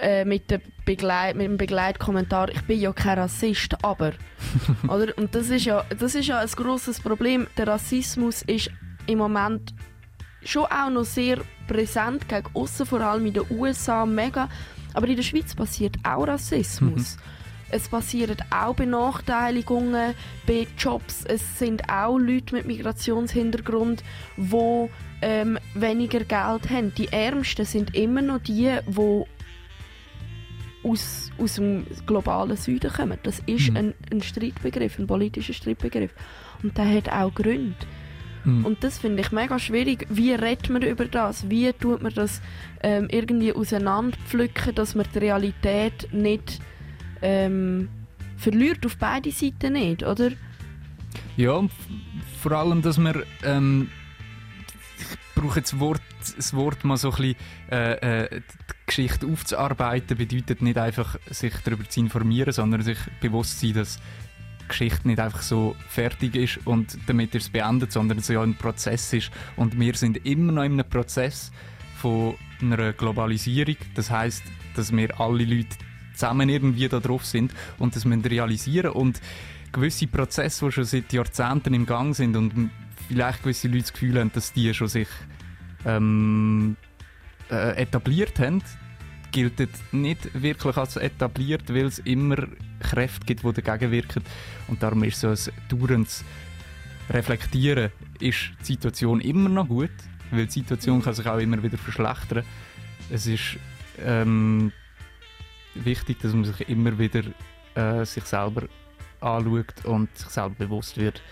[0.00, 4.12] äh, mit, der Begleit, mit dem Begleitkommentar, ich bin ja kein Rassist, aber.
[4.88, 5.16] oder?
[5.18, 7.46] Und das ist, ja, das ist ja ein grosses Problem.
[7.56, 8.70] Der Rassismus ist
[9.06, 9.74] im Moment
[10.44, 11.38] schon auch noch sehr
[11.68, 14.48] präsent gegen aussen, vor allem in den USA mega.
[14.94, 17.16] Aber in der Schweiz passiert auch Rassismus.
[17.70, 20.14] Es passieren auch Benachteiligungen
[20.46, 21.24] bei Jobs.
[21.24, 24.02] Es sind auch Leute mit Migrationshintergrund,
[24.36, 24.90] die
[25.22, 26.92] ähm, weniger Geld haben.
[26.96, 29.24] Die Ärmsten sind immer noch die, die
[30.84, 33.18] aus, aus dem globalen Süden kommen.
[33.22, 33.76] Das ist Mhm.
[33.76, 36.12] ein, ein Streitbegriff, ein politischer Streitbegriff.
[36.62, 37.74] Und der hat auch Gründe.
[38.44, 38.64] Mhm.
[38.64, 40.06] Und das finde ich mega schwierig.
[40.08, 41.48] Wie redet man über das?
[41.48, 42.40] Wie tut man das
[42.82, 46.60] ähm, irgendwie auseinanderpflücken, dass man die Realität nicht
[47.20, 47.88] ähm,
[48.36, 50.30] verliert, auf beide Seiten nicht, oder?
[51.36, 51.62] Ja,
[52.40, 53.22] vor allem, dass man.
[53.44, 53.88] Ähm,
[54.98, 56.02] ich brauche jetzt Wort,
[56.36, 57.36] das Wort mal so ein bisschen.
[57.70, 63.60] Äh, äh, die Geschichte aufzuarbeiten bedeutet nicht einfach, sich darüber zu informieren, sondern sich bewusst
[63.60, 63.98] sein, dass
[64.72, 68.56] Geschichte nicht einfach so fertig ist und damit ist es beendet, sondern es ja ein
[68.56, 69.30] Prozess ist.
[69.56, 71.52] Und wir sind immer noch in einem Prozess
[71.96, 73.76] von einer Globalisierung.
[73.94, 74.42] Das heißt,
[74.74, 75.76] dass wir alle Leute
[76.14, 79.20] zusammen irgendwie da drauf sind und das müssen realisieren und
[79.72, 82.70] gewisse Prozesse, die schon seit Jahrzehnten im Gang sind und
[83.08, 85.08] vielleicht gewisse Leute das Gefühl haben, dass die schon sich
[85.84, 86.76] ähm,
[87.50, 88.62] äh, etabliert haben,
[89.32, 92.36] gilt nicht wirklich als etabliert, weil es immer
[92.82, 94.22] Kräfte gibt, die dagegen wirken.
[94.68, 96.24] Und darum ist so ein dauerndes
[97.10, 99.90] Reflektieren, ist die Situation immer noch gut,
[100.30, 102.44] weil die Situation kann sich auch immer wieder verschlechtern.
[103.10, 103.58] Es ist
[104.04, 104.72] ähm,
[105.74, 107.22] wichtig, dass man sich immer wieder
[107.74, 108.68] äh, sich selber
[109.20, 111.22] anschaut und sich selber bewusst wird,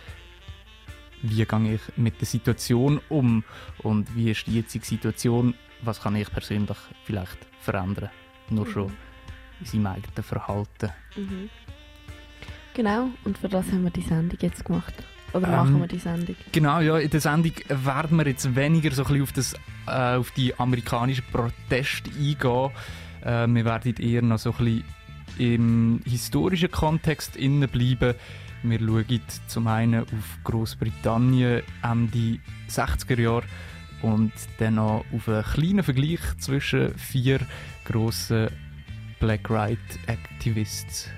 [1.23, 3.45] wie gehe ich mit der Situation um
[3.79, 8.11] und wie ist die jetzige Situation, was kann ich persönlich vielleicht verändern,
[8.49, 8.73] nur Mhm.
[8.73, 9.10] schon in
[9.67, 10.91] seinem eigenen Verhalten.
[11.17, 11.51] Mhm.
[12.75, 14.95] Genau, und für das haben wir die Sendung jetzt gemacht.
[15.33, 16.37] Oder Ähm, machen wir die Sendung?
[16.53, 19.55] Genau, ja, in der Sendung werden wir jetzt weniger so ein bisschen auf, das,
[19.87, 22.71] äh, auf die amerikanischen Proteste eingehen.
[23.23, 24.85] Äh, wir werden eher noch so ein bisschen
[25.39, 28.15] im historischen Kontext innen bleiben.
[28.63, 32.39] Wir schauen zum einen auf Großbritannien Ende
[32.69, 33.45] 60er Jahre
[34.03, 37.41] und dann noch auf einen kleinen Vergleich zwischen vier
[37.85, 38.49] grossen
[39.21, 41.09] Black Right Activists.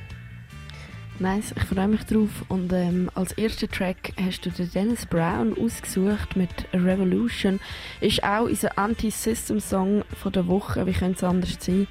[1.19, 2.31] Nice, ich freue mich drauf.
[2.49, 7.61] Und ähm, als ersten Track hast du den Dennis Brown ausgesucht mit Revolution.
[8.01, 10.03] Ist auch unser Anti-System-Song
[10.35, 10.85] der Woche.
[10.87, 11.87] Wie könnte es anders sein?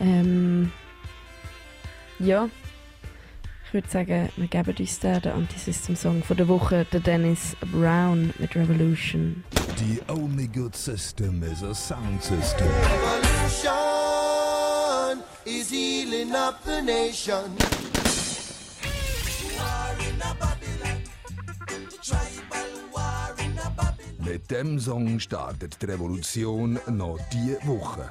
[0.00, 0.72] Ähm,
[2.18, 2.48] ja,
[3.66, 8.56] ich würde sagen, wir geben uns den, den Anti-System-Song der Woche, den Dennis Brown mit
[8.56, 9.44] Revolution.
[9.76, 12.66] The only good system is a sound system.
[12.68, 14.15] Revolution
[15.46, 17.56] is healing up the nation.
[24.18, 28.10] Mit dem Song startet die Revolution noch diese Woche.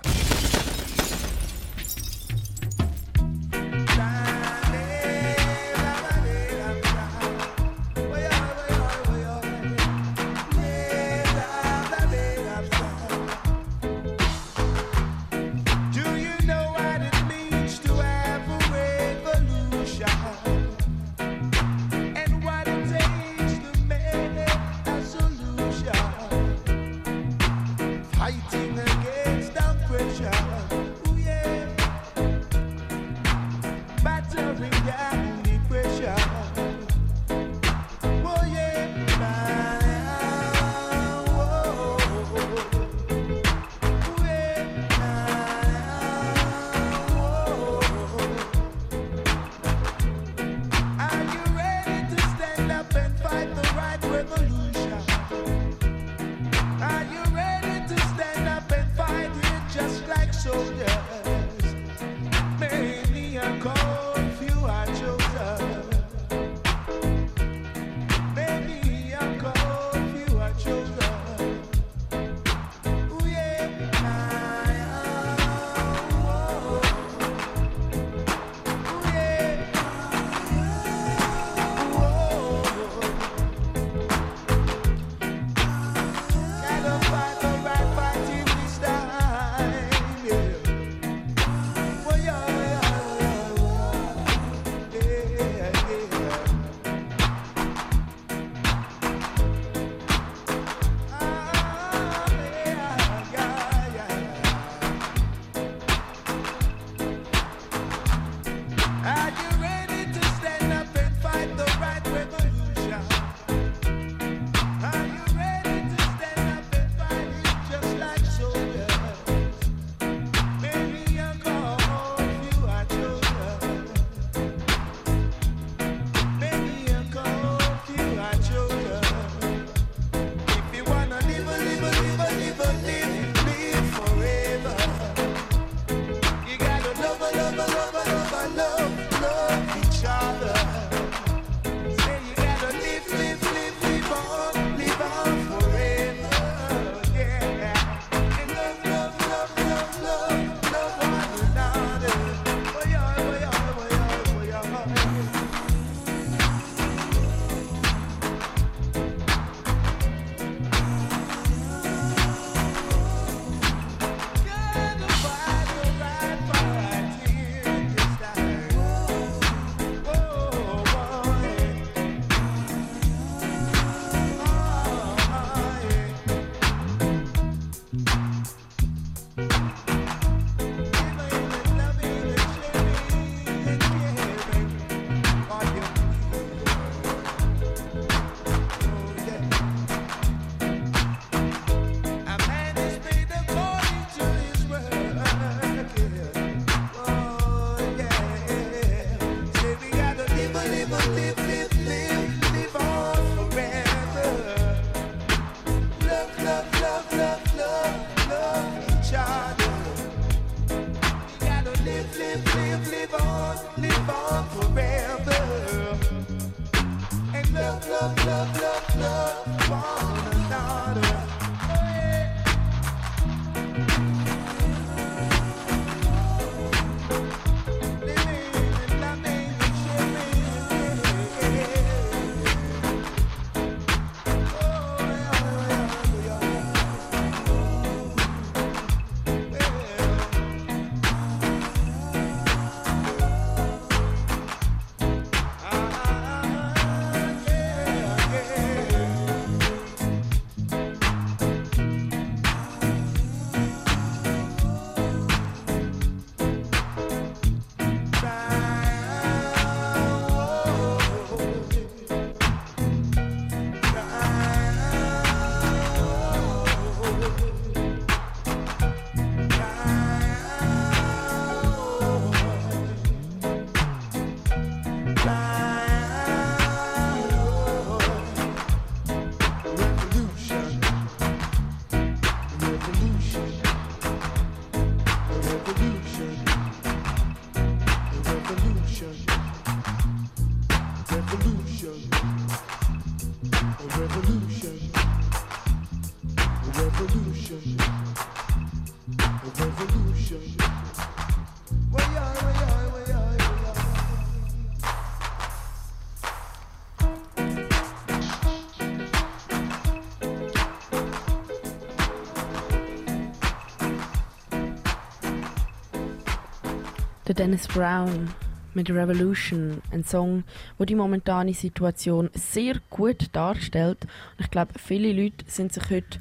[317.35, 318.29] Dennis Brown
[318.73, 320.45] mit Revolution, ein Song,
[320.77, 323.97] wo die momentane Situation sehr gut darstellt.
[324.03, 326.19] Und ich glaube, viele Leute sind sich heute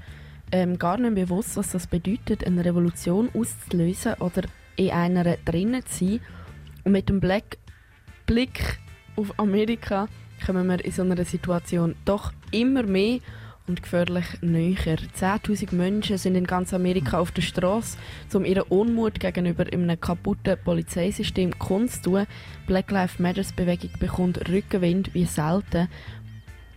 [0.51, 4.43] ähm, gar nicht bewusst, was das bedeutet, eine Revolution auszulösen oder
[4.75, 6.21] in einer drinnen zu sein.
[6.83, 7.59] Und mit dem Black
[8.27, 8.81] Blick
[9.17, 10.09] auf Amerika
[10.45, 13.21] kommen wir in so einer Situation doch immer mehr
[13.67, 14.99] und gefährlich näher.
[14.99, 17.97] 10.000 Menschen sind in ganz Amerika auf der Straße,
[18.35, 22.27] um ihren Unmut gegenüber einem kaputten Polizeisystem kundzutun.
[22.67, 25.89] Black Lives Matters Bewegung bekommt Rückenwind wie selten.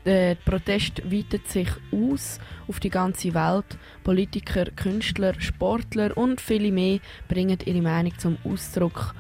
[0.06, 3.78] Der Protest weitet sich aus auf die ganze Welt.
[4.06, 9.14] Politiker, Künstler, Sportler und viele mehr bringen ihre Meinung zum Ausdruck.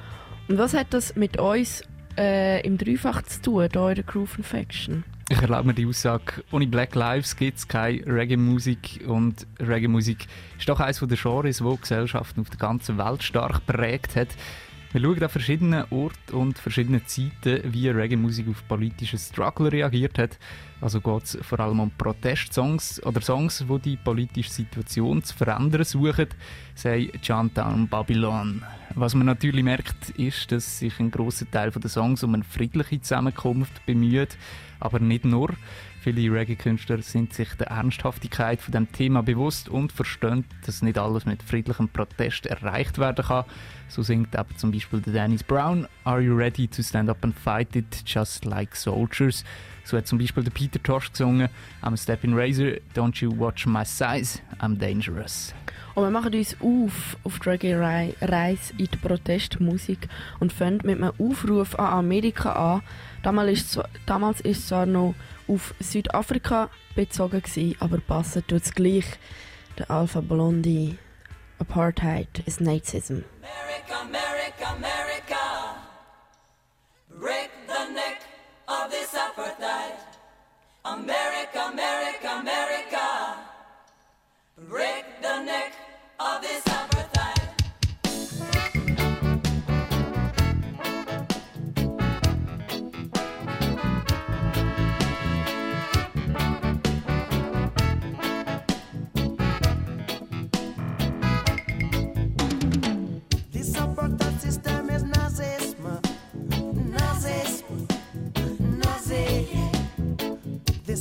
[0.47, 1.83] Und was hat das mit uns
[2.17, 5.03] äh, im Dreifach zu tun, hier in der Groove Infection?
[5.29, 10.25] Ich erlaube mir die Aussage, ohne Black Lives gibt es keine Reggae-Musik und Reggae-Musik
[10.57, 14.29] ist doch eines der Genres, die Gesellschaften auf der ganzen Welt stark prägt hat.
[14.93, 20.39] Wir schauen an verschiedenen Orten und verschiedenen Zeiten, wie Reggae-Musik auf politische Struggle reagiert hat.
[20.79, 25.83] Also geht es vor allem um Protestsongs oder Songs, die die politische Situation zu verändern
[25.83, 26.27] suchen,
[26.73, 28.63] sei Chantown Babylon.
[28.95, 33.01] Was man natürlich merkt, ist, dass sich ein großer Teil der Songs um eine friedliche
[33.01, 34.37] Zusammenkunft bemüht,
[34.79, 35.49] aber nicht nur.
[36.07, 41.25] Viele Reggae-Künstler sind sich der Ernsthaftigkeit von dem Thema bewusst und verstehen, dass nicht alles
[41.25, 43.43] mit friedlichem Protest erreicht werden kann.
[43.89, 47.37] So singt eben zum Beispiel der Dennis Brown Are you ready to stand up and
[47.37, 49.43] fight it just like soldiers?
[49.83, 51.49] So hat zum Beispiel der Peter Tosh gesungen
[51.81, 55.53] I'm a step in razor, don't you watch my size, I'm dangerous.
[55.93, 60.07] Und wir machen uns auf auf die Reggae-Reise in die Protestmusik
[60.39, 62.81] und fangen mit einem Aufruf an Amerika an.
[63.23, 65.13] Damals ist damals ist zwar noch
[65.47, 69.05] auf Südafrika bezogen gewesen, aber passen tut es gleich.
[69.77, 70.97] Der Alpha Blondie
[71.59, 73.23] Apartheid is Nazism.
[73.89, 75.75] America, America,
[77.19, 78.21] break the neck
[78.67, 79.97] of this apartheid.
[80.85, 83.37] America, America, America,
[84.69, 85.73] break the neck
[86.19, 86.76] of this apartheid.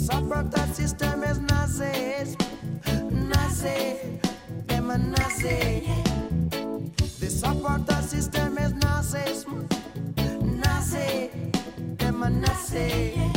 [0.05, 2.37] Apartheid system is Nazism.
[3.11, 4.21] Nazi.
[4.67, 5.89] Them a Nazi.
[7.19, 9.67] This apartheid system is Nazism.
[10.63, 11.31] Nazi.
[11.97, 13.36] Them a Nazi.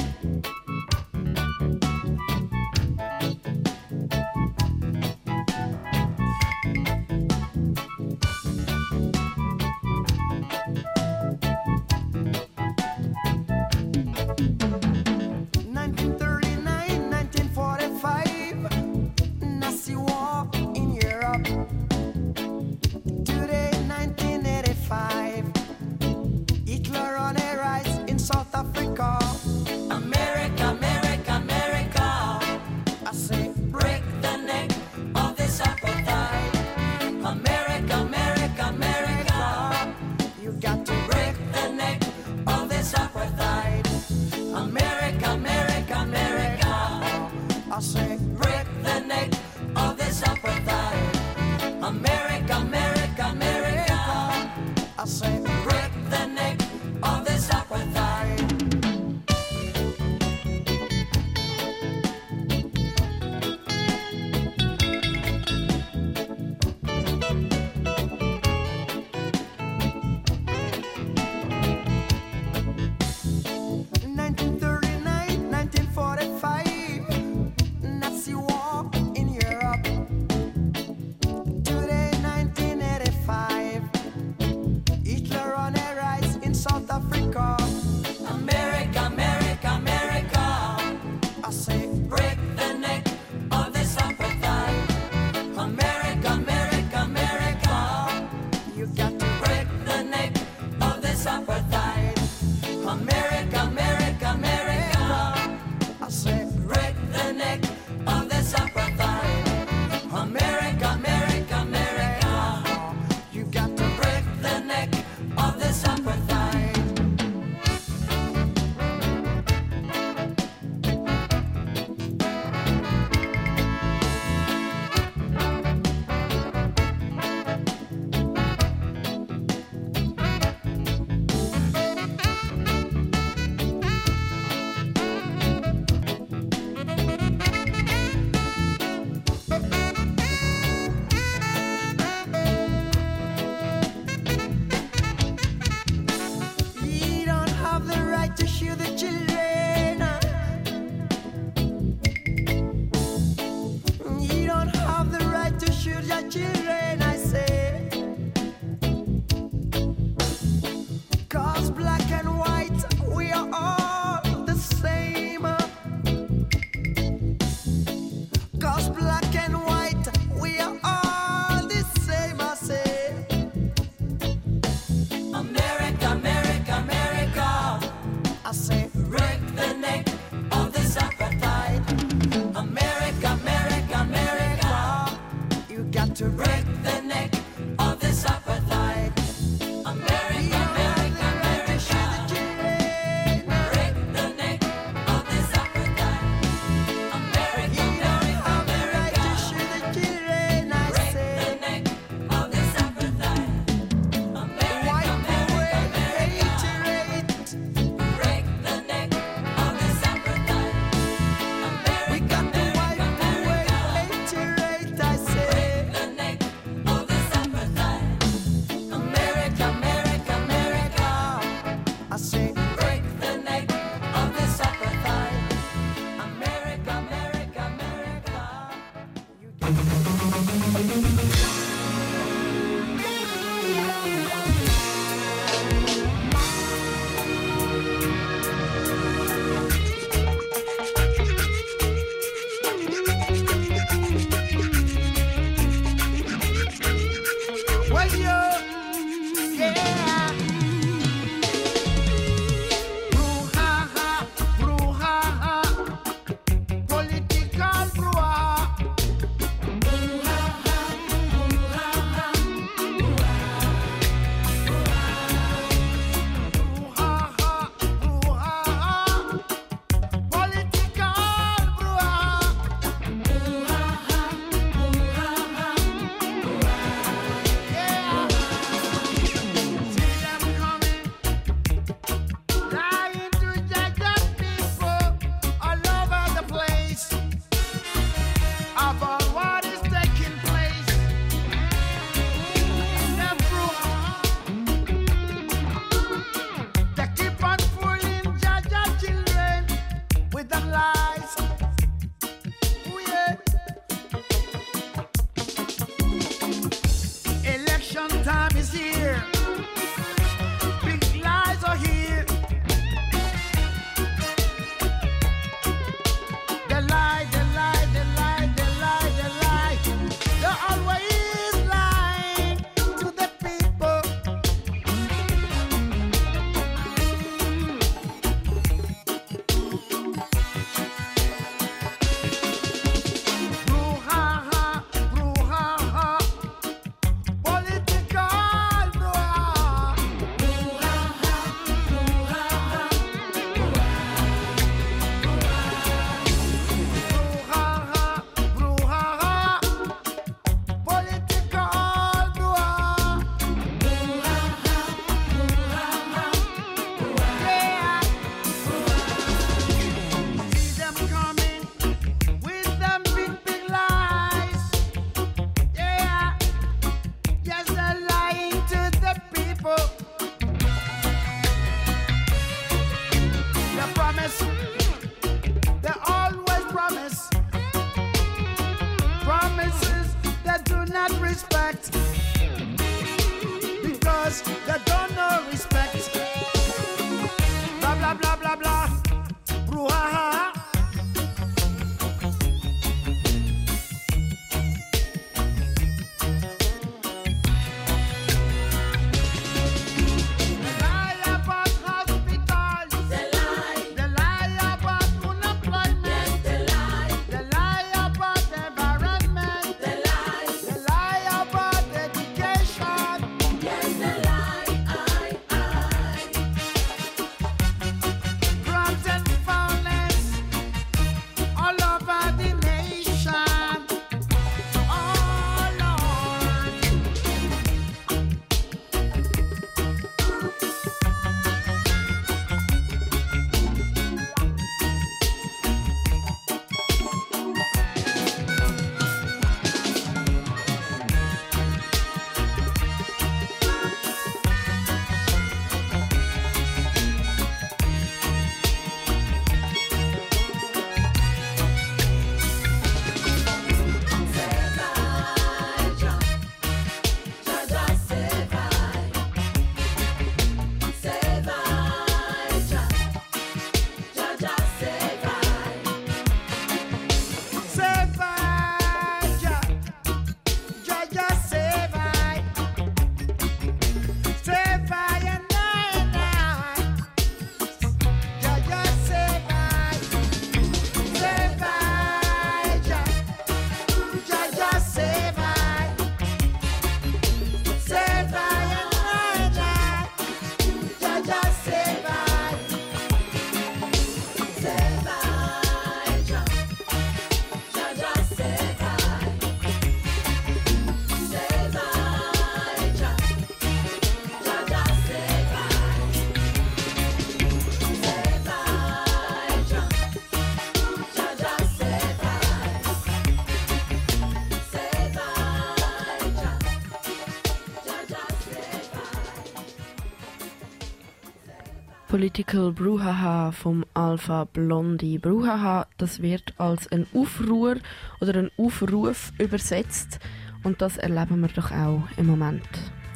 [522.19, 525.17] Political Brouhaha vom Alpha Blondie.
[525.17, 527.77] Brouhaha, das wird als ein Aufruhr
[528.19, 530.19] oder ein Aufruf übersetzt
[530.63, 532.67] und das erleben wir doch auch im Moment.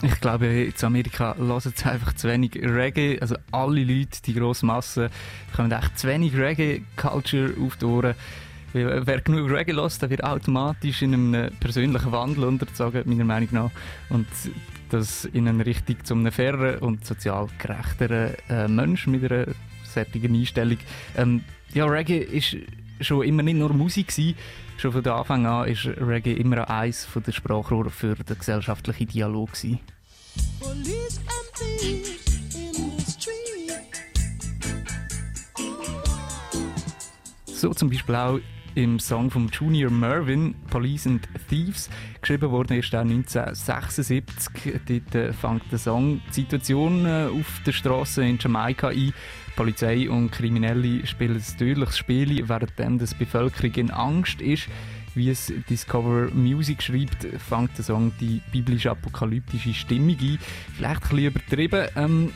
[0.04, 3.20] Ich glaube, in Amerika hören sie einfach zu wenig Reggae.
[3.20, 5.10] Also alle Leute, die grosse Masse,
[5.52, 8.16] bekommen echt zu wenig Reggae-Culture auf die Ohren.
[8.72, 13.50] Weil, Wer genug Reggae hört, der wird automatisch in einem persönlichen Wandel unterzogen, meiner Meinung
[13.52, 13.72] nach.
[14.08, 14.28] Und
[14.94, 19.48] das in eine Richtung zu einem faireren und sozial gerechteren äh, Mensch mit einer
[19.84, 20.78] solchen Einstellung.
[21.18, 22.58] Ähm, ja, Reggae ist
[23.02, 24.36] schon immer nicht nur Musik gewesen.
[24.78, 29.54] Schon von Anfang an ist Reggae immer eins von der Sprachrohr für den gesellschaftlichen Dialog
[29.54, 29.80] gewesen.
[30.60, 32.24] Police and thieves.
[37.64, 38.40] So zum Beispiel auch
[38.76, 41.90] im Song von Junior Mervin, Police and Thieves,
[42.22, 44.82] geschrieben worden auch 1976.
[44.88, 49.14] Dort äh, fängt der Song die Situation äh, auf der Straße in Jamaika ein.
[49.56, 54.68] Polizei und Kriminelle spielen ein tödliches Spiel, während die Bevölkerung in Angst ist.
[55.16, 60.40] Wie es Discover Music schreibt, fängt der Song die biblisch-apokalyptische Stimmung ein.
[60.76, 61.88] Vielleicht ein bisschen übertrieben.
[61.96, 62.34] Ähm,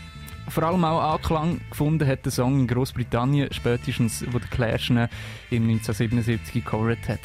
[0.50, 5.08] vor allem auch Anklang gefunden hat der Song in Großbritannien, spätestens wo der Clash ihn
[5.50, 7.20] im 1977 gecovert hat.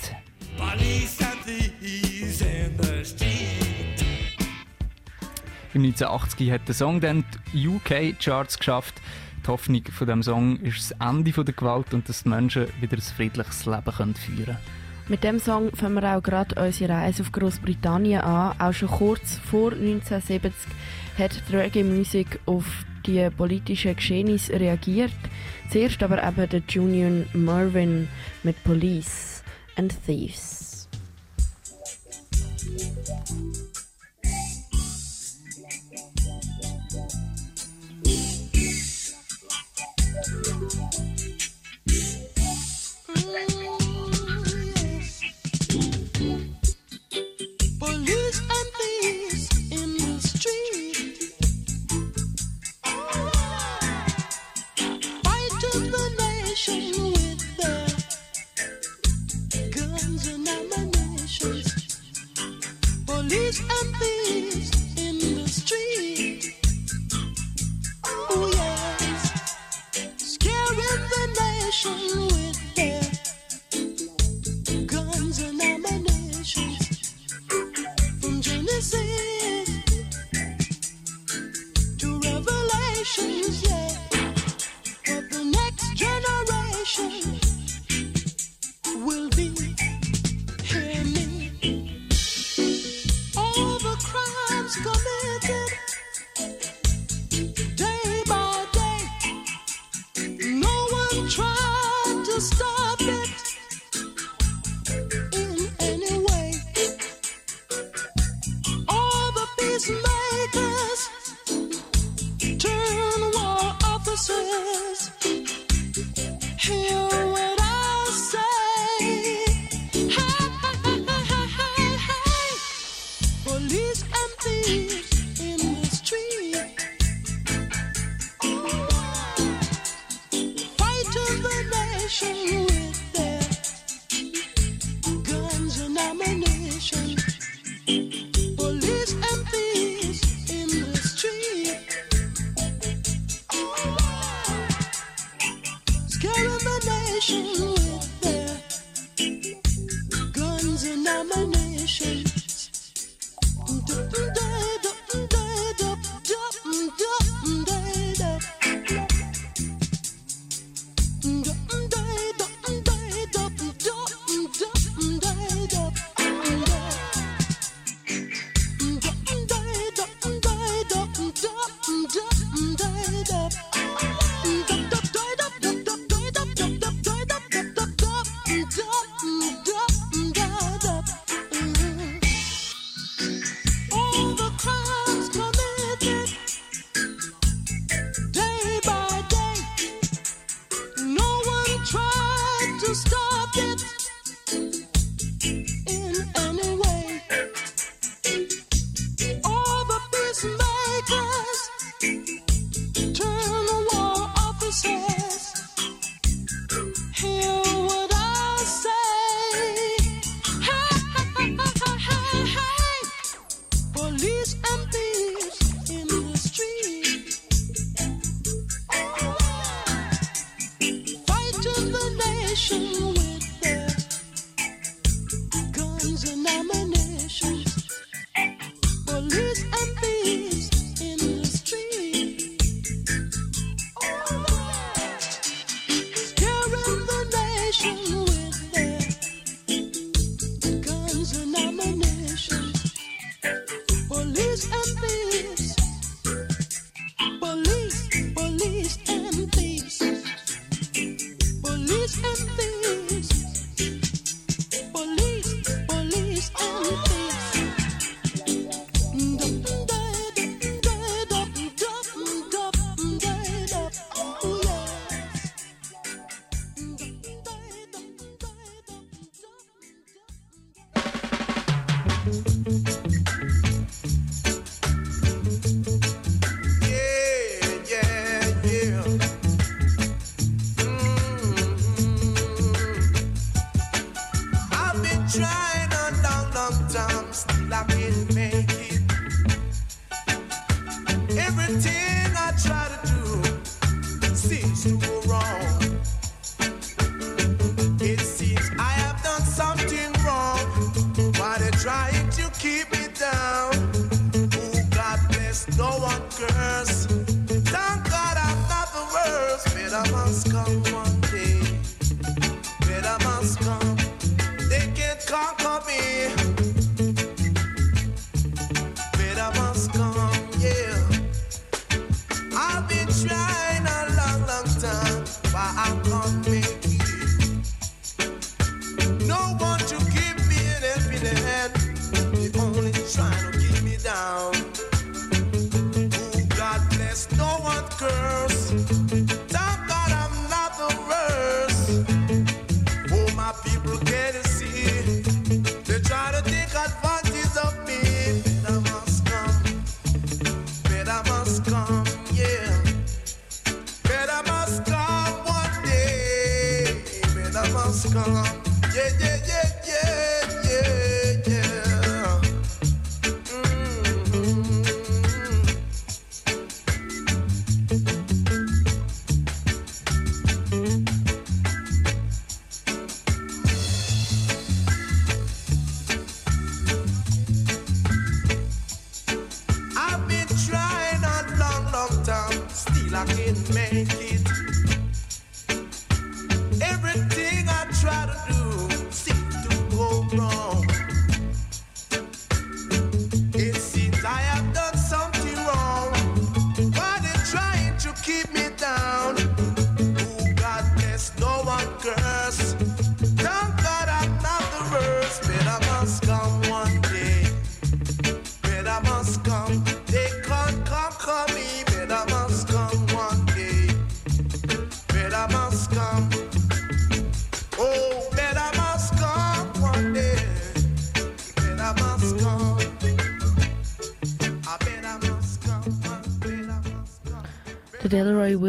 [5.74, 9.00] Im 1980 hat der Song dann die UK-Charts geschafft.
[9.44, 12.96] Die Hoffnung von dem Song ist das Ende der Gewalt und dass die Menschen wieder
[12.96, 14.82] ein friedliches Leben können führen können.
[15.08, 18.54] Mit dem Song fangen wir auch gerade unsere Reise auf Großbritannien an.
[18.60, 20.52] Auch schon kurz vor 1970
[21.18, 22.64] hat die Reggae-Musik auf
[23.06, 25.12] die politischen Geschehnisse reagiert.
[25.70, 28.08] Zuerst aber eben der Junior Mervin
[28.42, 29.42] mit Police
[29.76, 30.88] and Thieves.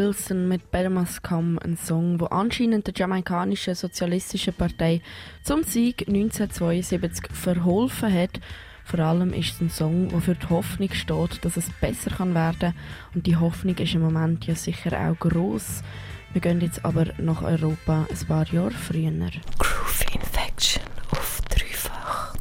[0.04, 5.00] Wilson mit Better Must Come, ein Song, wo anscheinend der jamaikanischen sozialistischen Partei
[5.42, 8.38] zum Sieg 1972 verholfen hat.
[8.84, 12.34] Vor allem ist es ein Song, der für die Hoffnung steht, dass es besser kann
[12.34, 12.74] werden
[13.14, 15.82] und die Hoffnung ist im Moment ja sicher auch groß.
[16.34, 19.10] Wir gehen jetzt aber nach Europa ein paar Jahre früher.
[19.58, 20.82] Groove Infection
[21.12, 22.36] auf dreifach.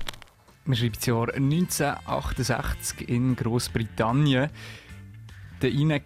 [0.66, 4.50] Wir schreiben das Jahr 1968 in Großbritannien.
[5.62, 6.02] Der Enoch,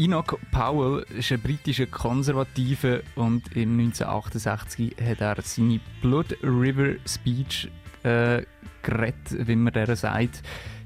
[0.00, 7.68] Enoch Powell ist ein britischer Konservativer und im 1968 hat er seine Blood River Speech
[8.02, 8.42] äh,
[8.80, 10.42] geredet, wie man der sagt.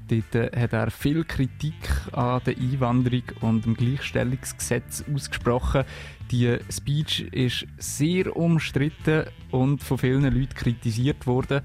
[0.09, 1.75] Dort äh, hat er viel Kritik
[2.11, 5.85] an der Einwanderung und dem Gleichstellungsgesetz ausgesprochen.
[6.29, 11.61] Die Speech ist sehr umstritten und von vielen Leuten kritisiert worden.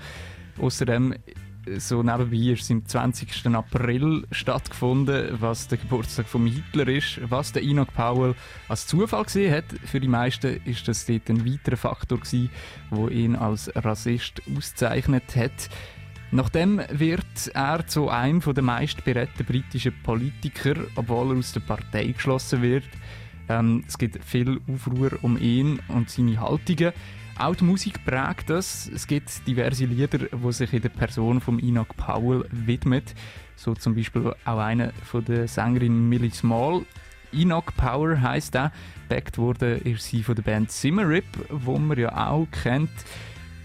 [0.60, 1.16] Außerdem
[1.78, 3.46] so nebenbei ist es am 20.
[3.54, 7.20] April stattgefunden, was der Geburtstag von Hitler ist.
[7.30, 8.34] Was der Enoch Powell
[8.68, 12.50] als Zufall gesehen hat, für die meisten ist das dort ein weiterer Faktor gewesen,
[12.90, 15.70] wo ihn als Rassist auszeichnet hat.
[16.32, 22.62] Nachdem wird er zu einem der meistberedten britischen Politiker, obwohl er aus der Partei geschlossen
[22.62, 22.84] wird.
[23.48, 26.92] Ähm, es gibt viel Aufruhr um ihn und seine Haltungen.
[27.40, 28.86] Auch die Musik prägt das.
[28.94, 33.14] Es gibt diverse Lieder, die sich in der Person von Enoch Powell widmet.
[33.56, 36.84] So zum Beispiel auch eine von der Sängerin Millie Small.
[37.32, 38.72] Enoch Power heisst er.
[39.08, 42.90] Backt wurde ist sie von der Band Simmerip, wo man ja auch kennt.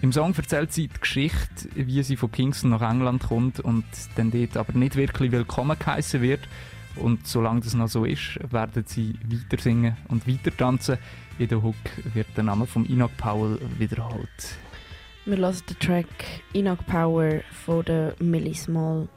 [0.01, 3.83] Im Song erzählt sie die Geschichte, wie sie von Kingston nach England kommt und
[4.15, 6.47] dann dort aber nicht wirklich willkommen geheißen wird.
[6.95, 10.97] Und solange das noch so ist, werden sie weiter singen und weiter tanzen.
[11.37, 11.75] In der Hook
[12.13, 14.57] wird der Name von Enoch Powell wiederholt.
[15.25, 16.05] Wir hören den Track
[16.53, 19.09] Enoch Power von der Millie Small.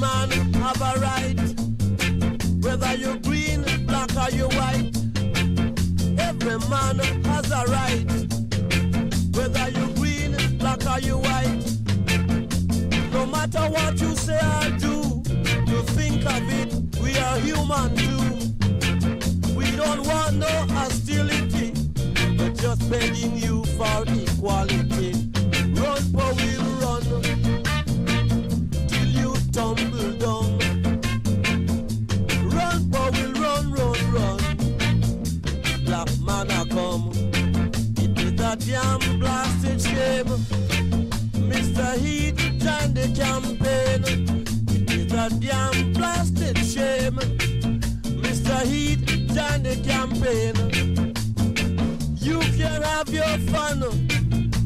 [0.00, 1.36] Man have a right,
[2.62, 4.96] whether you're green, black or you're white.
[6.20, 8.06] Every man has a right,
[9.34, 11.64] whether you're green, black or you're white.
[13.12, 15.20] No matter what you say or do,
[15.66, 16.72] you think of it,
[17.02, 19.54] we are human too.
[19.56, 21.72] We don't want no hostility,
[22.38, 25.12] we're just begging you for equality.
[25.74, 27.57] Run, for we'll run
[29.58, 30.58] tumble down.
[32.54, 34.40] Run, boy, we'll run, run, run.
[35.84, 37.10] Black man a come.
[38.04, 40.30] It is a damn blasted shame.
[41.50, 41.88] Mr.
[42.02, 44.02] Heat joined the campaign.
[44.76, 47.18] It is a damn blasted shame.
[48.24, 48.56] Mr.
[48.70, 49.00] Heat
[49.34, 50.54] joined the campaign.
[52.26, 53.80] You can have your fun,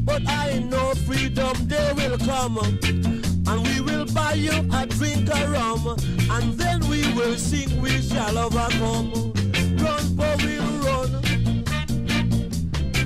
[0.05, 3.22] but I know freedom day will come.
[3.47, 5.97] And we will buy you a drink of rum,
[6.31, 9.33] and then we will sing, we shall overcome.
[9.77, 11.11] Run, for we'll run.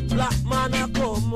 [0.09, 1.33] Black man a come.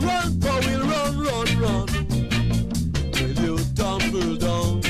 [0.00, 1.88] Run, for we'll run, run, run.
[3.12, 4.89] Will you tumble down?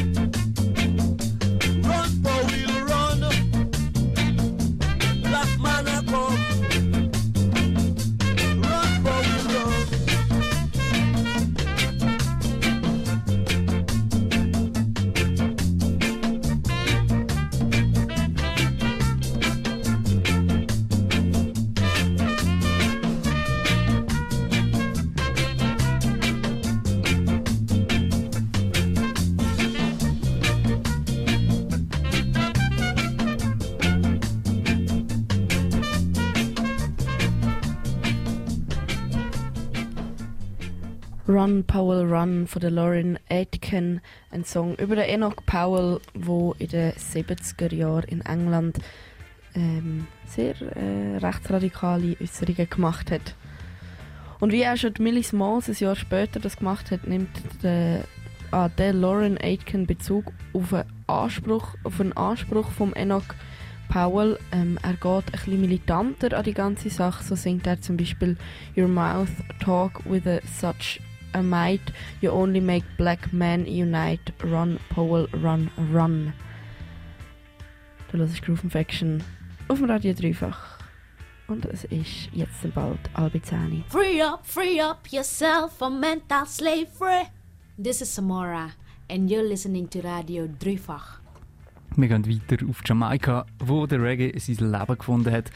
[41.41, 46.69] Run Powell Run von der Lauren Aitken, ein Song über den Enoch Powell, wo in
[46.69, 48.79] den 70er Jahren in England
[49.55, 53.35] ähm, sehr äh, rechtsradikale Äußerungen gemacht hat.
[54.41, 57.31] Und wie auch schon Millie Smalls ein Jahr später das gemacht hat, nimmt
[57.63, 58.05] der,
[58.51, 63.35] ah, der Lauren Aitken Bezug auf einen Anspruch, auf einen Anspruch vom Enoch
[63.89, 64.39] Powell.
[64.53, 67.25] Ähm, er geht ein bisschen militanter an die ganze Sache.
[67.25, 68.37] So singt er zum Beispiel
[68.77, 71.01] Your mouth talk with a such
[71.35, 74.33] a might, you only make black men unite.
[74.43, 76.33] Run, Powell, run, run.
[78.11, 79.23] Du hörst Groove Infection
[79.69, 80.79] auf dem Radio Dreifach.
[81.47, 83.85] Und es ist jetzt bald Albizani.
[83.89, 87.29] Free up, free up yourself from mental slavery.
[87.77, 88.73] This is Samora,
[89.09, 91.21] and you're listening to Radio Dreifach.
[91.97, 95.51] Wir gehen weiter auf Jamaika, wo der Reggae sein Leben gefunden hat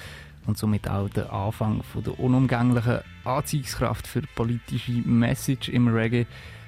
[0.47, 6.27] und somit auch der Anfang von der unumgänglichen Anziehungskraft für politische Message im Reggae.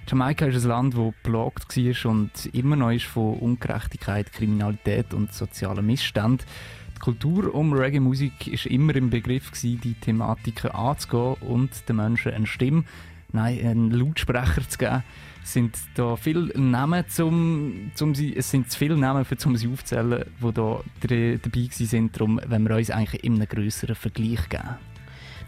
[0.09, 5.33] Jamaika ist ein Land, das belagt war und immer noch ist von Ungerechtigkeit, Kriminalität und
[5.33, 6.47] sozialen Missständen.
[6.95, 12.33] Die Kultur um Reggae-Musik ist immer im Begriff, gewesen, die Thematiken anzugehen und den Menschen
[12.33, 12.85] eine Stimme,
[13.33, 15.03] nein, einen Lautsprecher zu geben.
[15.47, 19.57] Es sind da viele Namen, zum, zum sie, es sind zu viele Namen, für um
[19.57, 22.17] sie aufzählen, die da dabei sind.
[22.17, 24.77] Darum wenn wir uns eigentlich in einem grösseren Vergleich geben.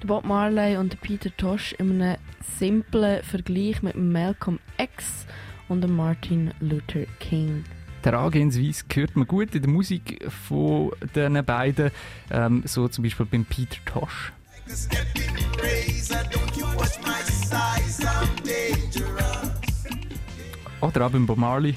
[0.00, 2.16] Der Bob Marley und der Peter Tosh in einem
[2.60, 5.26] simplen Vergleich mit Malcolm X
[5.68, 7.64] und dem Martin Luther King.
[8.04, 11.90] Die Herangehensweise hört man gut in der Musik von diesen beiden,
[12.30, 14.32] ähm, so zum Beispiel beim Peter Tosh.
[15.60, 16.22] Razor,
[20.80, 21.76] Oder auch beim Bob Marley.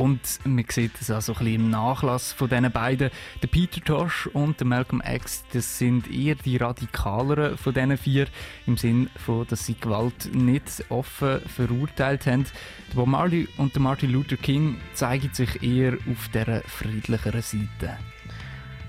[0.00, 3.10] Und man sieht es auch so ein bisschen im Nachlass von diesen beiden.
[3.42, 8.26] Der Peter Tosh und der Malcolm X, das sind eher die radikaleren von diesen vier,
[8.66, 12.46] im Sinn von, dass sie Gewalt nicht offen verurteilt haben.
[12.88, 17.98] Der Bob Marley und der Martin Luther King zeigen sich eher auf dieser friedlicheren Seite.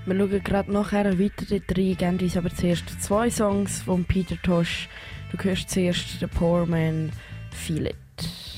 [0.04, 4.36] Wir schauen gerade nachher weiter dort rein, geben uns aber zuerst zwei Songs von Peter
[4.42, 4.88] Tosh.
[5.30, 7.12] Du hörst zuerst The Poor Man
[7.52, 8.51] Feel It.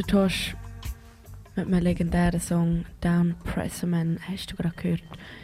[0.00, 0.56] Peter Tosh
[1.56, 5.02] mit einem legendären Song Down Presserman hast du gerade gehört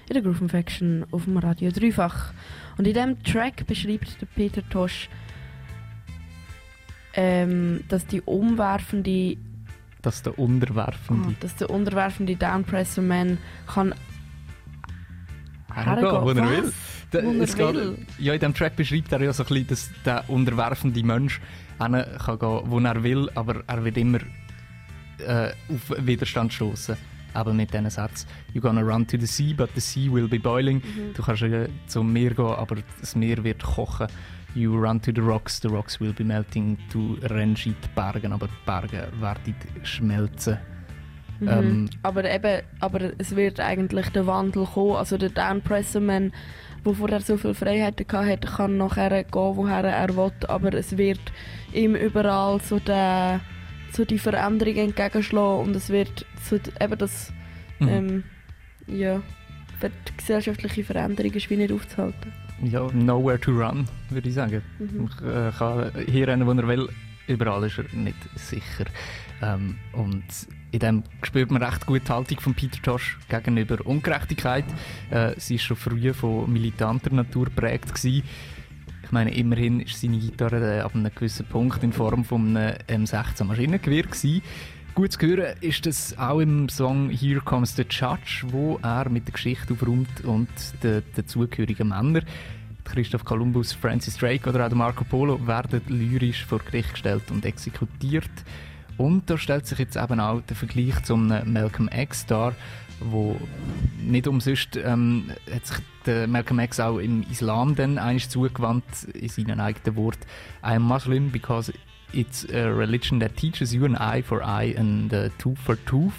[0.09, 2.33] in der Groove Infection auf dem Radio Dreifach.
[2.79, 5.11] Und in diesem Track beschreibt der Peter Tosh,
[7.15, 9.37] ähm, dass die umwerfende,
[10.01, 13.95] Dass der Unterwerfende ah, dass der unterwerfende Down Presserman kann
[15.75, 16.73] hergehen, wo er will.
[17.11, 18.07] Da- Wo er geht- will.
[18.19, 21.43] Ja, in diesem Track beschreibt er ja so ein bisschen, dass der unterwerfende Mensch
[21.79, 24.19] kann gehen, wo er will, aber er wird immer
[25.19, 26.97] äh, auf Widerstand stoßen.
[27.39, 28.27] Eben mit diesem Satz.
[28.55, 30.77] You're gonna run to the sea, but the sea will be boiling.
[30.77, 31.15] Mhm.
[31.15, 34.07] Du kannst äh, zum Meer gehen, aber das Meer wird kochen.
[34.55, 36.79] You run to the rocks, the rocks will be melting.
[36.91, 40.57] Du rennst in die Berge, aber die Berge werden schmelzen.
[41.41, 41.49] Mhm.
[41.49, 44.97] Ähm, aber eben, aber es wird eigentlich der Wandel kommen.
[44.97, 46.33] Also der Dan Presserman,
[46.85, 50.33] der vorher so viel Freiheiten hatte, kann nachher gehen, woher er will.
[50.49, 51.21] Aber es wird
[51.73, 53.41] ihm überall so, der,
[53.97, 57.33] so die Veränderung entgegenschlagen und es wird so eben das,
[57.79, 57.89] Mhm.
[57.89, 58.25] ähm,
[58.87, 59.21] ja,
[59.83, 62.33] die gesellschaftliche Veränderung ist wie nicht aufzuhalten.
[62.63, 64.63] Ja, nowhere to run, würde ich sagen.
[64.79, 65.11] Mhm.
[65.23, 66.89] Er äh, kann hier rennen, wo er will.
[67.27, 68.87] Überall ist er nicht sicher.
[69.43, 70.25] Ähm, und
[70.73, 74.65] in dem spürt man recht gut die Haltung von Peter Tosh gegenüber Ungerechtigkeit.
[75.11, 78.23] Äh, sie ist schon früh von militanter Natur geprägt gewesen.
[79.07, 82.75] Ich meine, immerhin ist seine Gitarre äh, ab einem gewissen Punkt in Form von einem
[82.89, 84.43] M16 Maschinengewehr gewesen.
[84.97, 89.29] Gut zu hören ist das auch im Song Here Comes the Judge, wo er mit
[89.29, 90.49] der Geschichte aufräumt und
[90.83, 92.25] den dazugehörigen Männern.
[92.83, 98.29] Christoph Columbus, Francis Drake oder auch Marco Polo werden lyrisch vor Gericht gestellt und exekutiert.
[98.97, 102.55] Und da stellt sich jetzt eben auch der Vergleich zum Malcolm X dar,
[103.01, 103.37] wo
[103.99, 109.29] nicht umsonst ähm, hat sich der Malcolm X auch im Islam dann eigentlich zugewandt, in
[109.29, 110.19] seinen eigenen Wort
[110.63, 111.73] I'm Muslim because
[112.13, 116.15] it's a religion that teaches you an eye for eye and a tooth for tooth.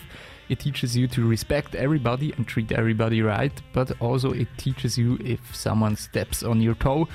[0.49, 5.17] It teaches you to respect everybody and treat everybody right, but also it teaches you
[5.19, 7.07] if someone steps on your toe,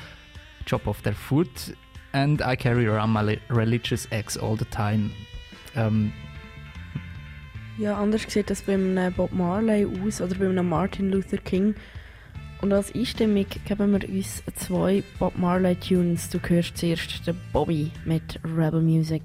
[0.66, 1.74] chop off their foot.
[2.12, 5.12] And I carry around my religious axe all the time.
[5.74, 6.12] Ähm,
[7.78, 11.74] Ja, anders sieht das bei einem Bob Marley aus oder bei einem Martin Luther King.
[12.60, 16.28] Und als Einstimmung geben wir uns zwei Bob Marley Tunes.
[16.28, 18.38] Du hörst zuerst den Bobby mit.
[18.44, 19.22] Rebel music.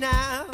[0.00, 0.49] Now.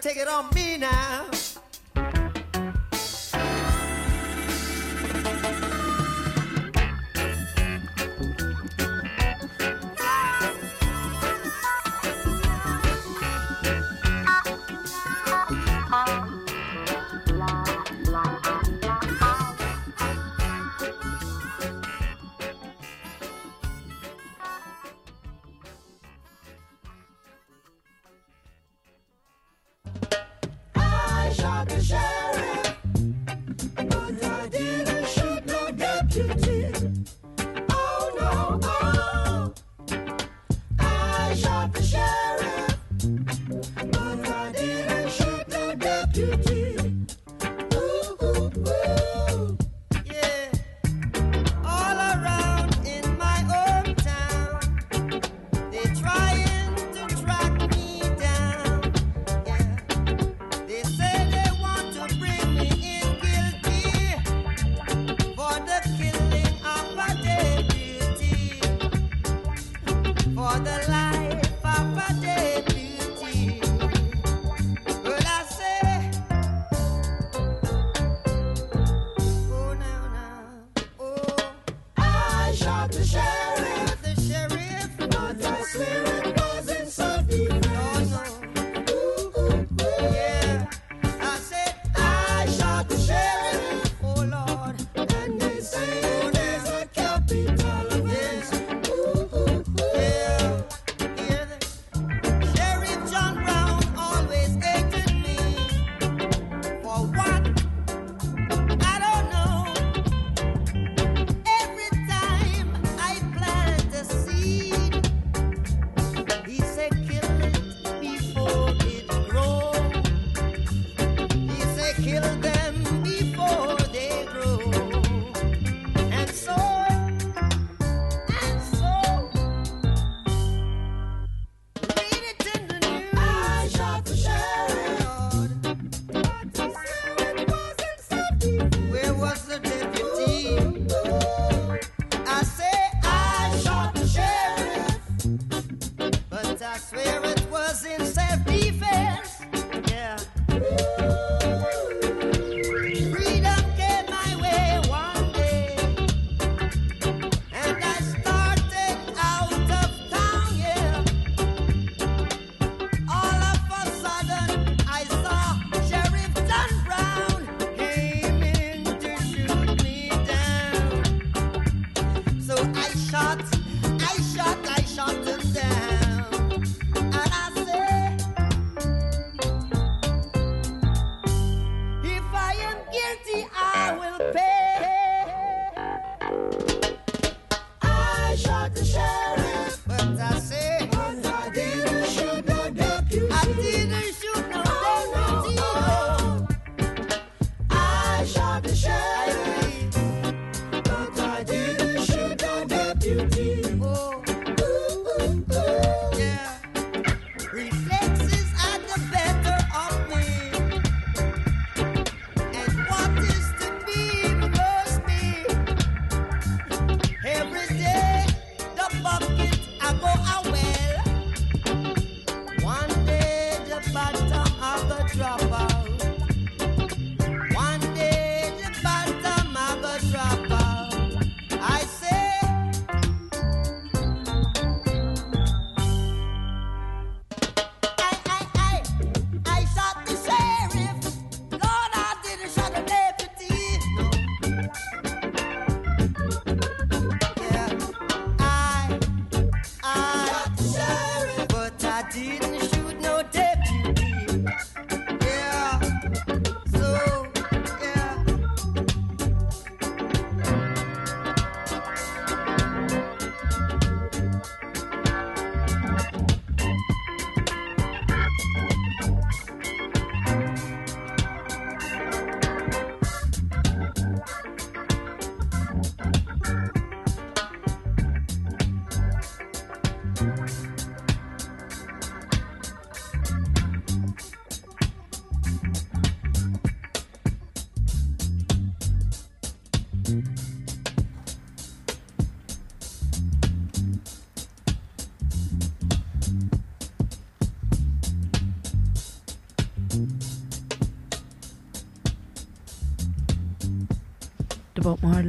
[0.00, 1.26] take it on me now.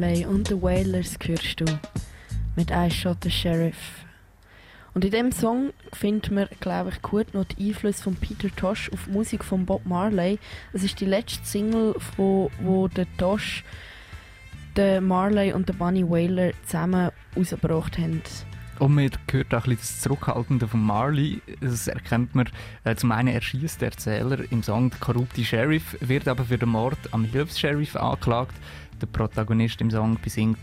[0.02, 1.66] Marley und The Wailers hörst du
[2.56, 3.76] mit I Shot the Sheriff.
[4.96, 8.90] Und in dem Song findet man, glaube ich, gut noch die Einflüsse von Peter Tosh
[8.92, 10.40] auf die Musik von Bob Marley.
[10.74, 13.64] Es ist die letzte Single, von, wo der Tosh,
[14.76, 18.24] der Marley und der Bunny Wailer zusammen rausgebracht haben.
[18.80, 21.44] Und man hört auch ein bisschen das Zurückhaltende von Marley.
[21.60, 22.50] Das erkennt man.
[22.86, 26.70] Äh, zum einen erschießt der Erzähler im Song «Der korrupte Sheriff», wird aber für den
[26.70, 28.56] Mord am Hilfs-Sheriff angeklagt.
[29.02, 30.60] Der Protagonist im Song besingt,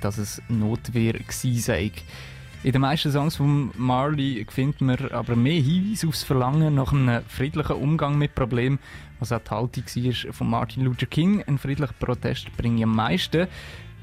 [0.00, 1.92] dass es Notwehr gewesen sei.
[2.64, 7.24] In den meisten Songs von Marley findet man aber mehr Hinweise aufs Verlangen nach einem
[7.26, 8.78] friedlichen Umgang mit Problemen,
[9.18, 11.42] was auch die Haltung war von Martin Luther King.
[11.44, 13.48] Ein friedlicher Protest bringt am meisten.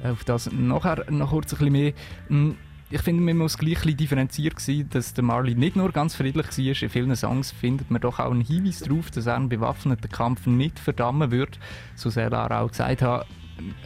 [0.03, 1.93] Äh, Auf das nachher noch kurz ein bisschen mehr.
[2.27, 2.51] Mm,
[2.91, 6.47] Ich finde, man muss gleich ein differenziert sein, dass der Marley nicht nur ganz friedlich
[6.47, 6.83] war.
[6.83, 10.47] In vielen Songs findet man doch auch einen Hinweis darauf, dass er einen bewaffneten Kampf
[10.47, 11.59] nicht verdammen wird.
[11.95, 13.27] So sehr er auch gesagt hat,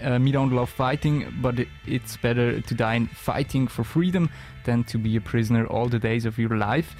[0.01, 1.55] äh, we don't love fighting, but
[1.85, 4.29] it's better to die fighting for freedom
[4.65, 6.95] than to be a prisoner all the days of your life.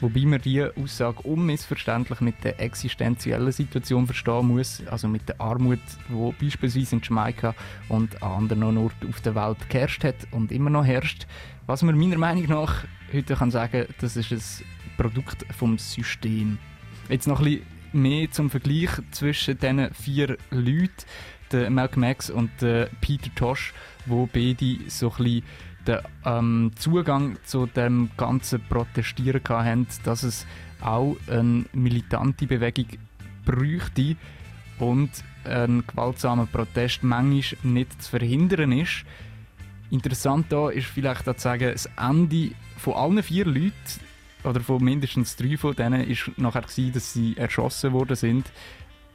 [0.00, 5.80] Wobei man diese Aussage unmissverständlich mit der existenziellen Situation verstehen muss, also mit der Armut,
[6.08, 7.52] die beispielsweise in Jamaika
[7.88, 11.26] und an anderen Orten auf der Welt geherrscht hat und immer noch herrscht.
[11.66, 14.42] Was man meiner Meinung nach heute kann sagen, das ist ein
[14.96, 16.58] Produkt vom System.
[17.08, 20.92] Jetzt noch ein bisschen mehr zum Vergleich zwischen diesen vier Leuten,
[21.52, 23.72] der Malcolm X und der Peter Tosh,
[24.06, 25.42] wo beide so ein
[25.86, 30.46] den ähm, Zugang zu dem ganzen Protestieren hatten, dass es
[30.80, 32.86] auch eine militante Bewegung
[33.44, 34.16] bräuchte
[34.78, 35.10] und
[35.44, 39.04] ein gewaltsamer Protest manchmal nicht zu verhindern ist.
[39.90, 43.72] Interessant da ist vielleicht auch zu sagen, das Ende von allen vier Leuten
[44.44, 48.52] oder von mindestens drei von denen ist nachher gewesen, dass sie erschossen worden sind.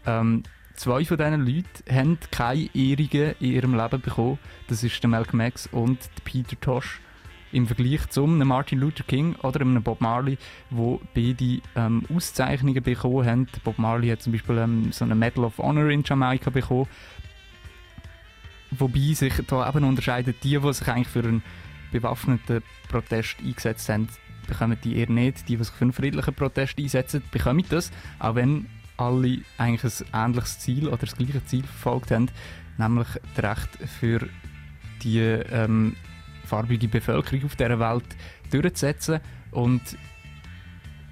[0.05, 0.43] Ähm,
[0.75, 4.39] zwei von diesen Leuten haben keine Ehrungen in ihrem Leben bekommen.
[4.67, 6.99] Das ist der Malcolm X und der Peter Tosh.
[7.51, 10.39] Im Vergleich zum Martin Luther King oder einem Bob Marley,
[10.71, 13.47] wo beide ähm, Auszeichnungen bekommen haben.
[13.63, 16.87] Bob Marley hat zum Beispiel ähm, so eine Medal of Honor in Jamaika bekommen.
[18.71, 21.43] Wobei sich da eben unterscheiden, die, die sich eigentlich für einen
[21.91, 24.07] bewaffneten Protest eingesetzt haben,
[24.47, 25.47] bekommen die eher nicht.
[25.47, 28.65] Die, die sich für einen friedlichen Protest einsetzen, bekommen das, auch wenn
[28.97, 32.29] alle eigentlich ein ähnliches Ziel oder das gleiche Ziel verfolgt haben,
[32.77, 34.27] nämlich das Recht für
[35.01, 35.95] die ähm,
[36.45, 38.05] farbige Bevölkerung auf dieser Welt
[38.51, 39.19] durchzusetzen
[39.51, 39.81] und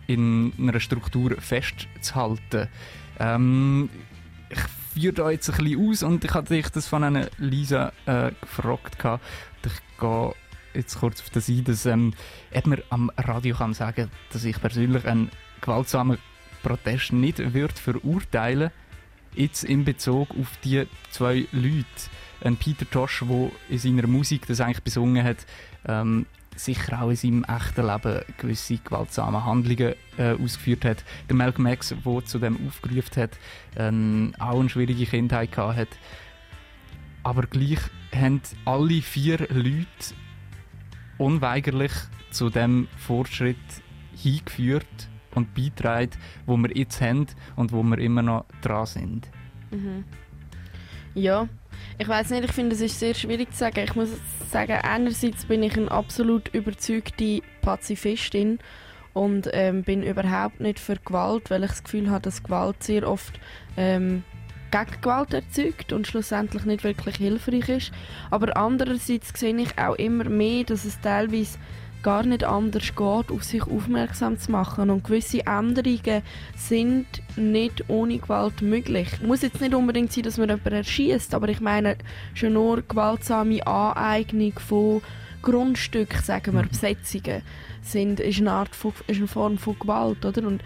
[0.07, 2.67] in einer Struktur festzuhalten.
[3.19, 3.89] Ähm,
[4.49, 4.59] ich
[4.93, 8.31] führe da jetzt ein bisschen aus und ich hatte dich das von einer Lisa äh,
[8.41, 8.99] gefragt.
[8.99, 9.23] gehabt.
[9.65, 10.33] Ich gehe
[10.73, 12.13] jetzt kurz auf das ein, dass ähm,
[12.65, 15.29] man am Radio kann sagen dass ich persönlich einen
[15.61, 16.17] gewaltsamen
[16.61, 18.71] Protest nicht würde verurteilen
[19.35, 21.85] jetzt in Bezug auf die zwei Leute.
[22.43, 25.45] ein Peter Tosh, der in seiner Musik das eigentlich besungen hat,
[25.85, 26.25] ähm,
[26.55, 31.03] sicher auch in seinem echten Leben gewisse gewaltsame Handlungen äh, ausgeführt hat.
[31.29, 33.37] Der Malcolm X, der zu dem aufgerufen hat,
[33.77, 35.89] ähm, auch eine schwierige Kindheit gehabt hat.
[37.23, 37.79] Aber gleich
[38.13, 39.85] haben alle vier Leute
[41.17, 41.93] unweigerlich
[42.31, 43.57] zu dem Fortschritt
[44.15, 46.11] hingeführt und beitragen,
[46.45, 49.27] wo wir jetzt haben und wo wir immer noch dran sind.
[49.71, 50.03] Mhm.
[51.13, 51.47] Ja,
[51.97, 53.81] ich weiß nicht, ich finde es ist sehr schwierig zu sagen.
[53.83, 54.09] Ich muss
[54.49, 58.59] sagen, einerseits bin ich eine absolut überzeugte Pazifistin
[59.13, 63.07] und ähm, bin überhaupt nicht für Gewalt, weil ich das Gefühl habe, dass Gewalt sehr
[63.07, 63.39] oft
[63.77, 64.23] ähm,
[64.71, 67.91] Gegengewalt erzeugt und schlussendlich nicht wirklich hilfreich ist.
[68.29, 71.59] Aber andererseits sehe ich auch immer mehr, dass es teilweise
[72.03, 74.89] gar nicht anders geht, auf sich aufmerksam zu machen.
[74.89, 76.21] Und gewisse Änderungen
[76.55, 77.05] sind
[77.35, 79.07] nicht ohne Gewalt möglich.
[79.21, 81.97] Muss jetzt nicht unbedingt sein, dass man jemanden erschießt, aber ich meine
[82.33, 85.01] schon nur gewaltsame Aneignung von
[85.41, 87.41] Grundstücken, sagen wir, Besetzungen,
[87.81, 90.47] sind, ist, eine Art von, ist eine Form von Gewalt, oder?
[90.47, 90.61] Und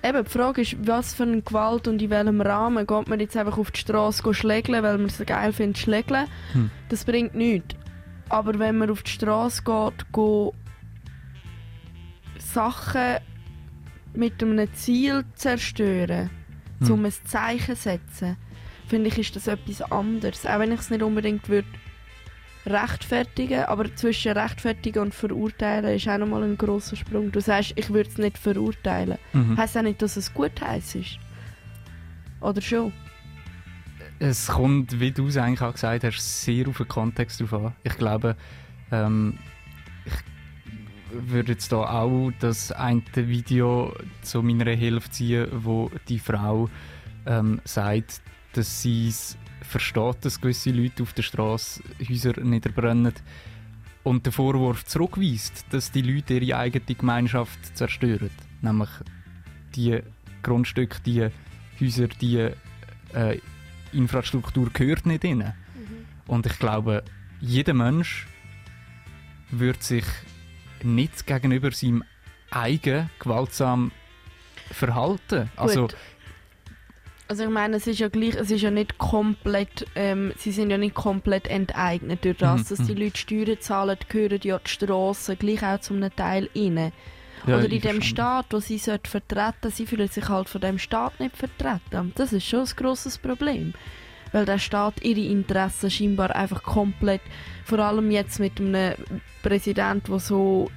[0.00, 3.36] Eben, die Frage ist, was für eine Gewalt und in welchem Rahmen geht man jetzt
[3.36, 6.26] einfach auf die Straße schlägeln, weil man es geil findet, schlägeln.
[6.52, 6.70] Hm.
[6.88, 7.74] Das bringt nichts.
[8.28, 10.54] Aber wenn man auf die Straße geht, go
[12.38, 13.16] Sachen
[14.14, 16.30] mit einem Ziel zerstören,
[16.80, 16.90] Hm.
[16.90, 18.36] um ein Zeichen zu setzen,
[18.86, 20.46] finde ich, ist das etwas anderes.
[20.46, 21.68] Auch wenn ich es nicht unbedingt würde
[22.66, 27.32] rechtfertigen, aber zwischen rechtfertigen und verurteilen ist auch nochmal ein großer Sprung.
[27.32, 29.18] Du sagst, ich würde es nicht verurteilen.
[29.32, 29.56] Mhm.
[29.56, 31.18] Heißt auch nicht, dass es gut heiß ist.
[32.40, 32.92] Oder schon?
[34.20, 37.72] Es kommt, wie du es eigentlich auch gesagt hast, sehr auf den Kontext drauf an.
[37.84, 38.36] Ich glaube,
[38.90, 39.38] ähm,
[40.04, 40.12] ich
[41.12, 46.68] würde jetzt da auch das eine Video zu meiner Hilfe ziehen, wo die Frau
[47.26, 48.20] ähm, sagt,
[48.54, 53.12] dass sie es versteht, dass gewisse Leute auf der Straße Häuser niederbrennen
[54.02, 58.30] und den Vorwurf zurückweist, dass die Leute ihre eigene Gemeinschaft zerstören.
[58.62, 58.90] Nämlich
[59.76, 60.00] die
[60.42, 61.28] Grundstücke, die
[61.80, 62.50] Häuser, die
[63.12, 63.38] äh,
[63.92, 65.54] Infrastruktur gehört nicht ihnen.
[66.26, 67.04] Und ich glaube,
[67.40, 68.26] jeder Mensch
[69.50, 70.04] würde sich
[70.82, 72.04] nicht gegenüber seinem
[72.50, 73.92] eigen gewaltsam
[74.70, 75.50] verhalten.
[75.56, 75.96] Also, Gut.
[77.28, 80.70] Also ich meine, es ist ja gleich, es ist ja nicht komplett, ähm, sie sind
[80.70, 83.00] ja nicht komplett enteignet durch das, Mhm, dass die mhm.
[83.00, 86.92] Leute Steuern zahlen, gehören ja die Strassen gleich auch zum Teil rein.
[87.48, 88.02] Ja, Oder in dem.
[88.02, 92.12] Staat, wo sie sollte vertreten, sie fühlen sich halt von dem Staat nicht vertreten.
[92.14, 93.74] Das ist schon ein grosses Problem.
[94.32, 97.22] Weil der Staat ihre Interessen scheinbar einfach komplett,
[97.64, 98.94] vor allem jetzt mit einem
[99.42, 100.70] Präsident, der so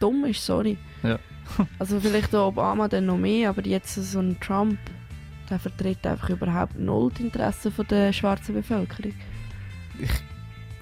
[0.00, 0.78] dumm ist, sorry.
[1.02, 1.18] Ja.
[1.78, 4.78] Also vielleicht der Obama dann noch mehr, aber jetzt so ein Trump,
[5.50, 9.12] der vertritt einfach überhaupt null die Interessen von der schwarzen Bevölkerung.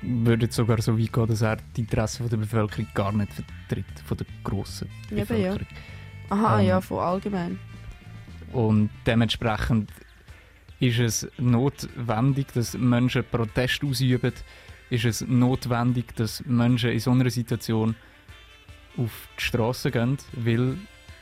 [0.02, 4.00] Würde jetzt sogar so weit gehen, dass er die Interessen der Bevölkerung gar nicht vertritt,
[4.04, 5.24] von der grossen Eben, ja.
[5.24, 5.66] Bevölkerung.
[6.30, 7.58] Aha, Ähm, ja, von allgemein.
[8.52, 9.90] Und dementsprechend
[10.78, 14.32] ist es notwendig, dass Menschen Protest ausüben.
[14.88, 17.94] Ist es notwendig, dass Menschen in so einer Situation
[18.96, 20.76] auf die Straße gehen, weil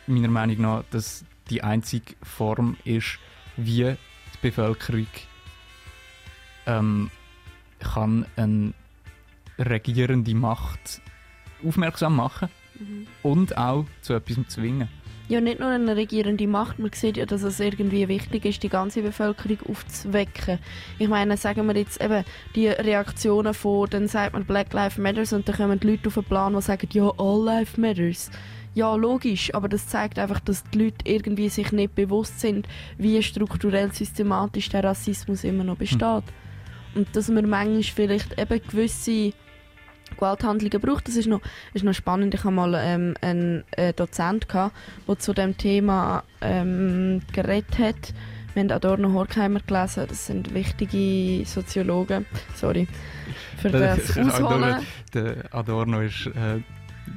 [0.06, 3.18] meiner Meinung nach das die einzige Form ist,
[3.56, 3.96] wie die
[4.40, 5.06] Bevölkerung
[6.66, 7.10] ähm,
[7.78, 8.72] kann eine
[9.58, 11.00] regierende Macht
[11.66, 12.48] aufmerksam machen
[12.78, 13.06] Mhm.
[13.24, 14.88] und auch zu etwas zwingen.
[15.28, 18.68] Ja, nicht nur eine regierende Macht, man sieht ja, dass es irgendwie wichtig ist, die
[18.68, 20.58] ganze Bevölkerung aufzuwecken.
[20.98, 22.24] Ich meine, sagen wir jetzt eben
[22.54, 26.14] die Reaktionen von, dann sagt man Black Lives Matters und dann kommen die Leute auf
[26.14, 28.30] den Plan, die sagen, ja, All Lives Matters.
[28.74, 33.20] Ja, logisch, aber das zeigt einfach, dass die Leute irgendwie sich nicht bewusst sind, wie
[33.22, 36.22] strukturell systematisch der Rassismus immer noch besteht.
[36.94, 39.32] Und dass man manchmal vielleicht eben gewisse
[40.14, 41.08] Gewalthandlungen braucht.
[41.08, 41.40] Das ist noch,
[41.74, 42.34] ist noch spannend.
[42.34, 44.74] Ich hatte mal ähm, einen äh, Dozent, gehabt,
[45.06, 48.14] der zu dem Thema ähm, geredet hat.
[48.54, 50.06] Wir haben Adorno Horkheimer gelesen.
[50.08, 52.24] Das sind wichtige Soziologen.
[52.54, 52.88] Sorry
[53.58, 54.62] für das Ausholen.
[54.64, 54.82] Adorno,
[55.14, 56.60] der Adorno ist, äh,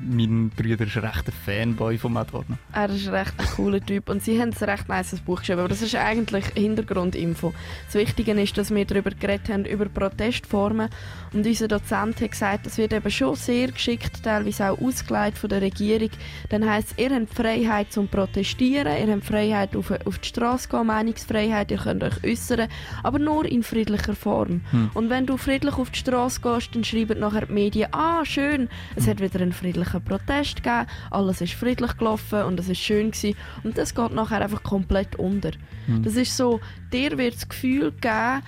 [0.03, 2.57] mein Bruder ist recht ein Fanboy von Adorno.
[2.73, 5.59] Er ist ein recht ein cooler Typ und sie haben ein recht nice Buch geschrieben,
[5.59, 7.53] aber das ist eigentlich Hintergrundinfo.
[7.85, 10.89] Das Wichtige ist, dass wir darüber geredet haben, über Protestformen
[11.34, 15.49] und unser Dozent hat gesagt, das wird eben schon sehr geschickt, teilweise auch ausgeleitet von
[15.49, 16.09] der Regierung.
[16.49, 20.69] Dann heisst es, ihr habt Freiheit zum Protestieren, ihr habt Freiheit auf, auf die Straße
[20.69, 22.68] zu gehen, Meinungsfreiheit, ihr könnt euch äußern,
[23.03, 24.61] aber nur in friedlicher Form.
[24.72, 24.91] Hm.
[24.93, 28.69] Und wenn du friedlich auf die Straße gehst, dann schreiben nachher die Medien, ah schön,
[28.95, 33.11] es hat wieder einen friedlichen Protest gegeben, alles ist friedlich gelaufen und es ist schön
[33.11, 33.35] gewesen.
[33.63, 35.51] Und das geht nachher einfach komplett unter.
[35.87, 36.03] Hm.
[36.03, 36.59] Das ist so,
[36.93, 38.41] dir wird das Gefühl geben,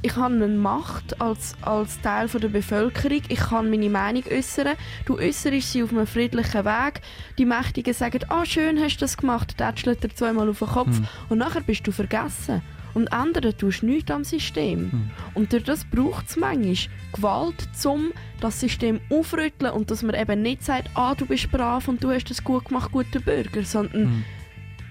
[0.00, 3.20] ich habe eine Macht als, als Teil von der Bevölkerung.
[3.28, 4.74] Ich kann meine Meinung äußern.
[5.06, 7.00] Du äußerst sie auf einem friedlichen Weg.
[7.36, 10.96] Die Mächtigen sagen, ah schön hast du das gemacht, tätschelt dir zweimal auf den Kopf
[10.96, 11.08] Hm.
[11.30, 12.62] und nachher bist du vergessen.
[12.98, 15.08] Und ändern tust du nichts am System.
[15.34, 16.74] Und durch das braucht es manchmal
[17.12, 21.86] Gewalt, um das System aufrütteln und dass man eben nicht sagt, ah du bist brav
[21.86, 24.24] und du hast das gut gemacht, guter Bürger, sondern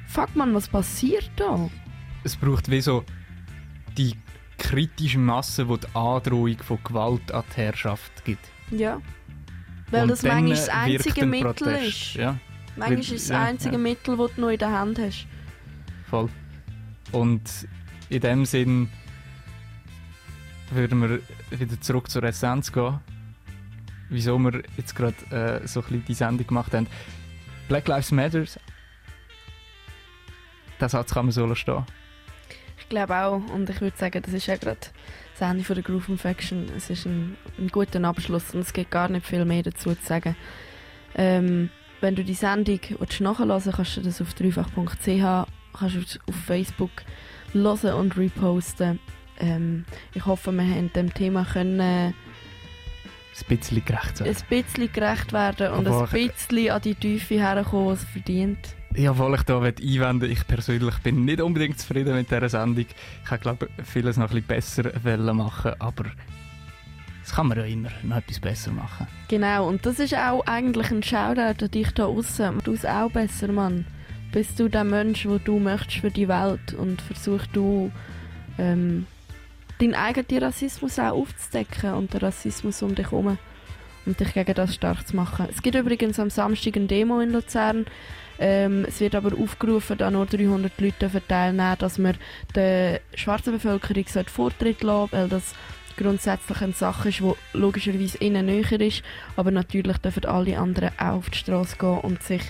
[0.07, 1.69] fuck man, was passiert da?
[2.23, 3.03] Es braucht wie so
[3.97, 4.15] die
[4.57, 8.47] kritische Masse, die die Androhung von Gewalt an die Herrschaft gibt.
[8.71, 9.01] Ja.
[9.91, 12.13] Weil Und das manchmal das einzige ein Mittel Protest, ist.
[12.13, 12.38] ja.
[12.77, 13.79] Manchmal ist es das ja, einzige ja.
[13.79, 15.27] Mittel, das du noch in der Hand hast.
[16.09, 16.29] Voll.
[17.11, 17.41] Und
[18.09, 18.89] in dem Sinn
[20.71, 22.99] würden wir wieder zurück zur Essenz gehen.
[24.09, 26.88] Wieso wir jetzt gerade äh, so ein bisschen die Sendung gemacht haben.
[27.67, 28.45] Black Lives Matter.
[30.79, 31.84] Der Satz kann man so stehen.
[32.79, 33.41] Ich glaube auch.
[33.53, 34.79] Und ich würde sagen, das ist ja gerade
[35.38, 36.69] das Ende von der Groove Infection.
[36.75, 40.05] Es ist ein, ein guter Abschluss und es gibt gar nicht viel mehr dazu zu
[40.05, 40.35] sagen.
[41.15, 41.69] Ähm,
[41.99, 42.79] wenn du die Sendung
[43.19, 46.91] nachhören willst, kannst du das auf dreifach.ch, kannst du auf Facebook
[47.53, 48.99] hören und reposten.
[49.39, 52.13] Ähm, ich hoffe, wir haben dem Thema können Ein
[53.47, 54.27] bisschen gerecht sein.
[54.27, 58.75] ein bisschen gerecht werden und Aber ein bisschen an die Tiefe herkommen, was es verdient.
[58.95, 62.85] Ja, obwohl ich da einwenden ich persönlich bin nicht unbedingt zufrieden mit dieser Sendung.
[63.23, 66.05] Ich hätte, glaube vieles noch ein bisschen besser machen aber
[67.27, 69.05] das kann man ja immer noch etwas besser machen.
[69.27, 72.59] Genau, und das ist auch eigentlich ein Shoutout an dich da außen.
[72.63, 73.85] Du es auch besser, Mann.
[74.31, 77.91] Bist du der Mensch, wo du möchtest für die Welt und versuch du
[78.57, 79.07] ähm,
[79.79, 83.37] deinen eigenen Rassismus auch aufzudecken und den Rassismus um dich herum
[84.05, 85.47] und dich gegen das stark zu machen.
[85.49, 87.85] Es gibt übrigens am Samstag eine Demo in Luzern.
[88.39, 92.17] Ähm, es wird aber aufgerufen, da nur 300 Leute teilnehmen, dass man
[92.53, 95.55] der schwarzen Bevölkerung Vortritt lassen weil das
[95.97, 99.01] grundsätzlich eine Sache ist, die logischerweise ihnen näher ist,
[99.35, 102.43] aber natürlich dürfen alle anderen auch auf die Straße gehen und sich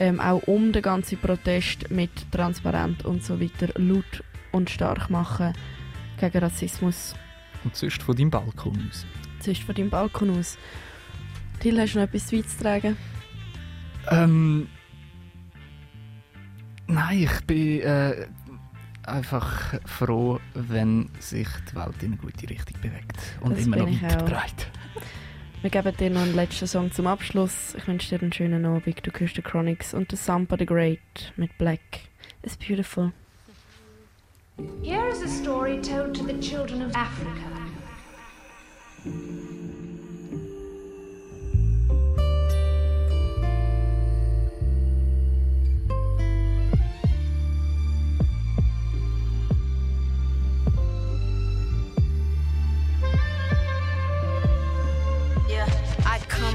[0.00, 5.52] ähm, auch um den ganzen Protest mit Transparent und so weiter laut und stark machen
[6.18, 7.14] gegen Rassismus.
[7.64, 9.06] Und sonst von deinem Balkon aus.
[9.40, 10.58] Zuerst von deinem Balkon aus.
[11.60, 12.96] Till, hast du noch etwas beizutragen?
[14.10, 14.68] Ähm.
[16.88, 18.26] Nein, ich bin äh,
[19.04, 23.16] einfach froh, wenn sich die Welt in eine gute Richtung bewegt.
[23.40, 24.70] Und Das immer noch weiter dreht.
[25.62, 27.76] Wir geben dir noch einen letzten Song zum Abschluss.
[27.76, 29.06] Ich wünsche dir einen schönen Abend.
[29.06, 31.80] Du hörst die Chronix und The Sampa the Great mit Black.
[32.42, 33.12] It's beautiful.
[34.82, 37.52] Here is a story told to the children of Africa.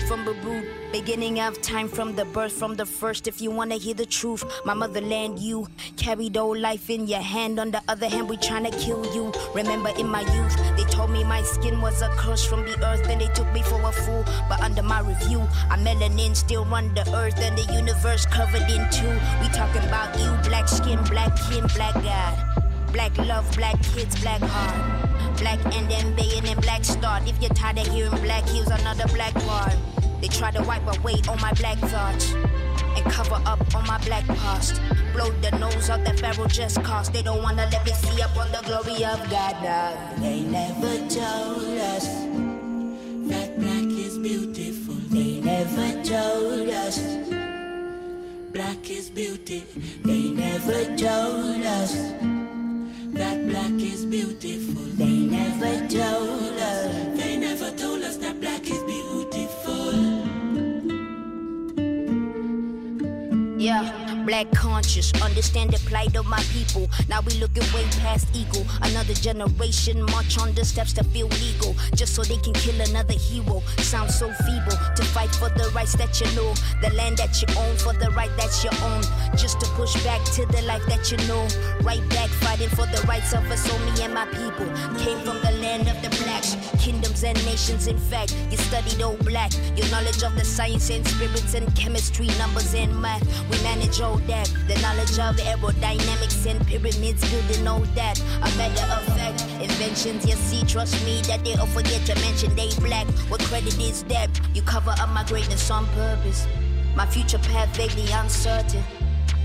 [0.08, 0.64] From Babu,
[0.94, 3.28] beginning of time from the birth, from the first.
[3.28, 5.68] If you wanna hear the truth, my motherland, you
[5.98, 7.60] carried old life in your hand.
[7.60, 9.34] On the other hand, we tryna kill you.
[9.54, 13.06] Remember in my youth, they told me my skin was a curse from the earth,
[13.10, 14.24] and they took me for a fool.
[14.48, 18.90] But under my review, I'm melanin still run the earth and the universe covered in
[18.90, 19.14] two.
[19.42, 22.64] We talking about you, black skin, black kin, black God.
[22.94, 25.07] Black love, black kids, black heart.
[25.38, 27.28] Black and then and and black start.
[27.28, 29.76] If you're tired of hearing black heels, another black part.
[30.22, 34.26] They try to wipe away all my black thoughts and cover up on my black
[34.26, 34.82] past.
[35.14, 38.36] Blow the nose of the pharaoh just cause they don't wanna let me see up
[38.36, 39.56] on the glory of God.
[39.64, 42.08] Nah, they never told us
[43.30, 44.96] that black is beautiful.
[45.10, 47.00] They never told us
[48.52, 49.64] black is beauty.
[50.04, 52.37] They never told us
[53.18, 54.84] that black is beautiful.
[54.96, 57.18] They never told us.
[57.20, 59.94] They never told us that black is beautiful.
[63.60, 66.88] Yeah, black conscious, understand the plight of my people.
[67.08, 68.62] Now we looking way past ego.
[68.82, 73.14] Another generation march on the steps to feel legal, just so they can kill another
[73.14, 73.64] hero.
[73.78, 77.48] Sounds so feeble to fight for the rights that you know, the land that you
[77.58, 79.02] own, for the right that you own.
[79.38, 81.48] Just to push back to the life that you know.
[81.82, 84.68] Right back fighting for the rights of us, so me and my people
[85.00, 87.88] came from the land of the blacks, kingdoms and nations.
[87.88, 92.28] In fact, you studied old black, your knowledge of the science and spirits and chemistry,
[92.38, 93.24] numbers and math.
[93.50, 94.48] We manage all that.
[94.68, 98.20] The knowledge of aerodynamics and pyramids, building all that.
[98.20, 102.56] A matter of fact, inventions you see, trust me that they all forget to mention
[102.56, 103.08] they black.
[103.30, 104.30] What credit is that?
[104.54, 106.48] You cover up my greatness on purpose.
[106.96, 108.84] My future path vaguely uncertain.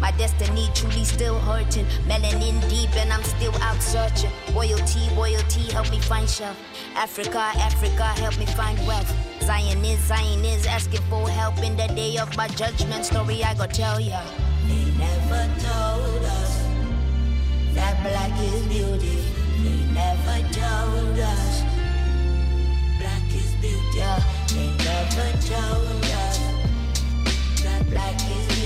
[0.01, 1.87] My destiny truly still hurting.
[2.09, 4.33] Melanin deep and I'm still out searching.
[4.53, 6.59] Royalty, royalty, help me find shelf.
[6.97, 9.15] Africa, Africa, help me find wealth.
[9.43, 13.05] Zion is, Zion is asking for help in the day of my judgment.
[13.05, 14.21] Story I go tell ya.
[15.03, 16.53] Never told us
[17.75, 19.17] that black is beauty.
[19.63, 21.63] They never told us
[23.01, 24.01] black is beauty.
[24.55, 26.39] They never told us
[27.63, 28.62] that black is beauty.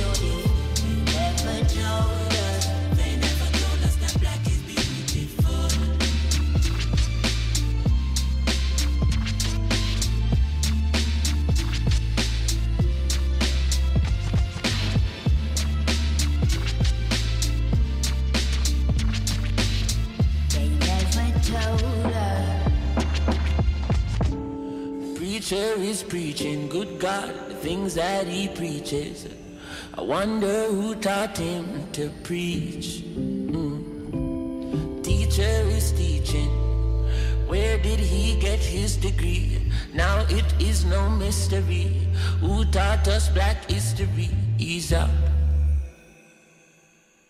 [25.46, 29.28] Preacher is preaching, good God, the things that he preaches.
[29.94, 33.04] I wonder who taught him to preach.
[33.14, 35.04] Mm.
[35.04, 36.50] Teacher is teaching,
[37.46, 39.70] where did he get his degree?
[39.94, 42.08] Now it is no mystery.
[42.40, 44.30] Who taught us black history?
[44.58, 45.10] He's up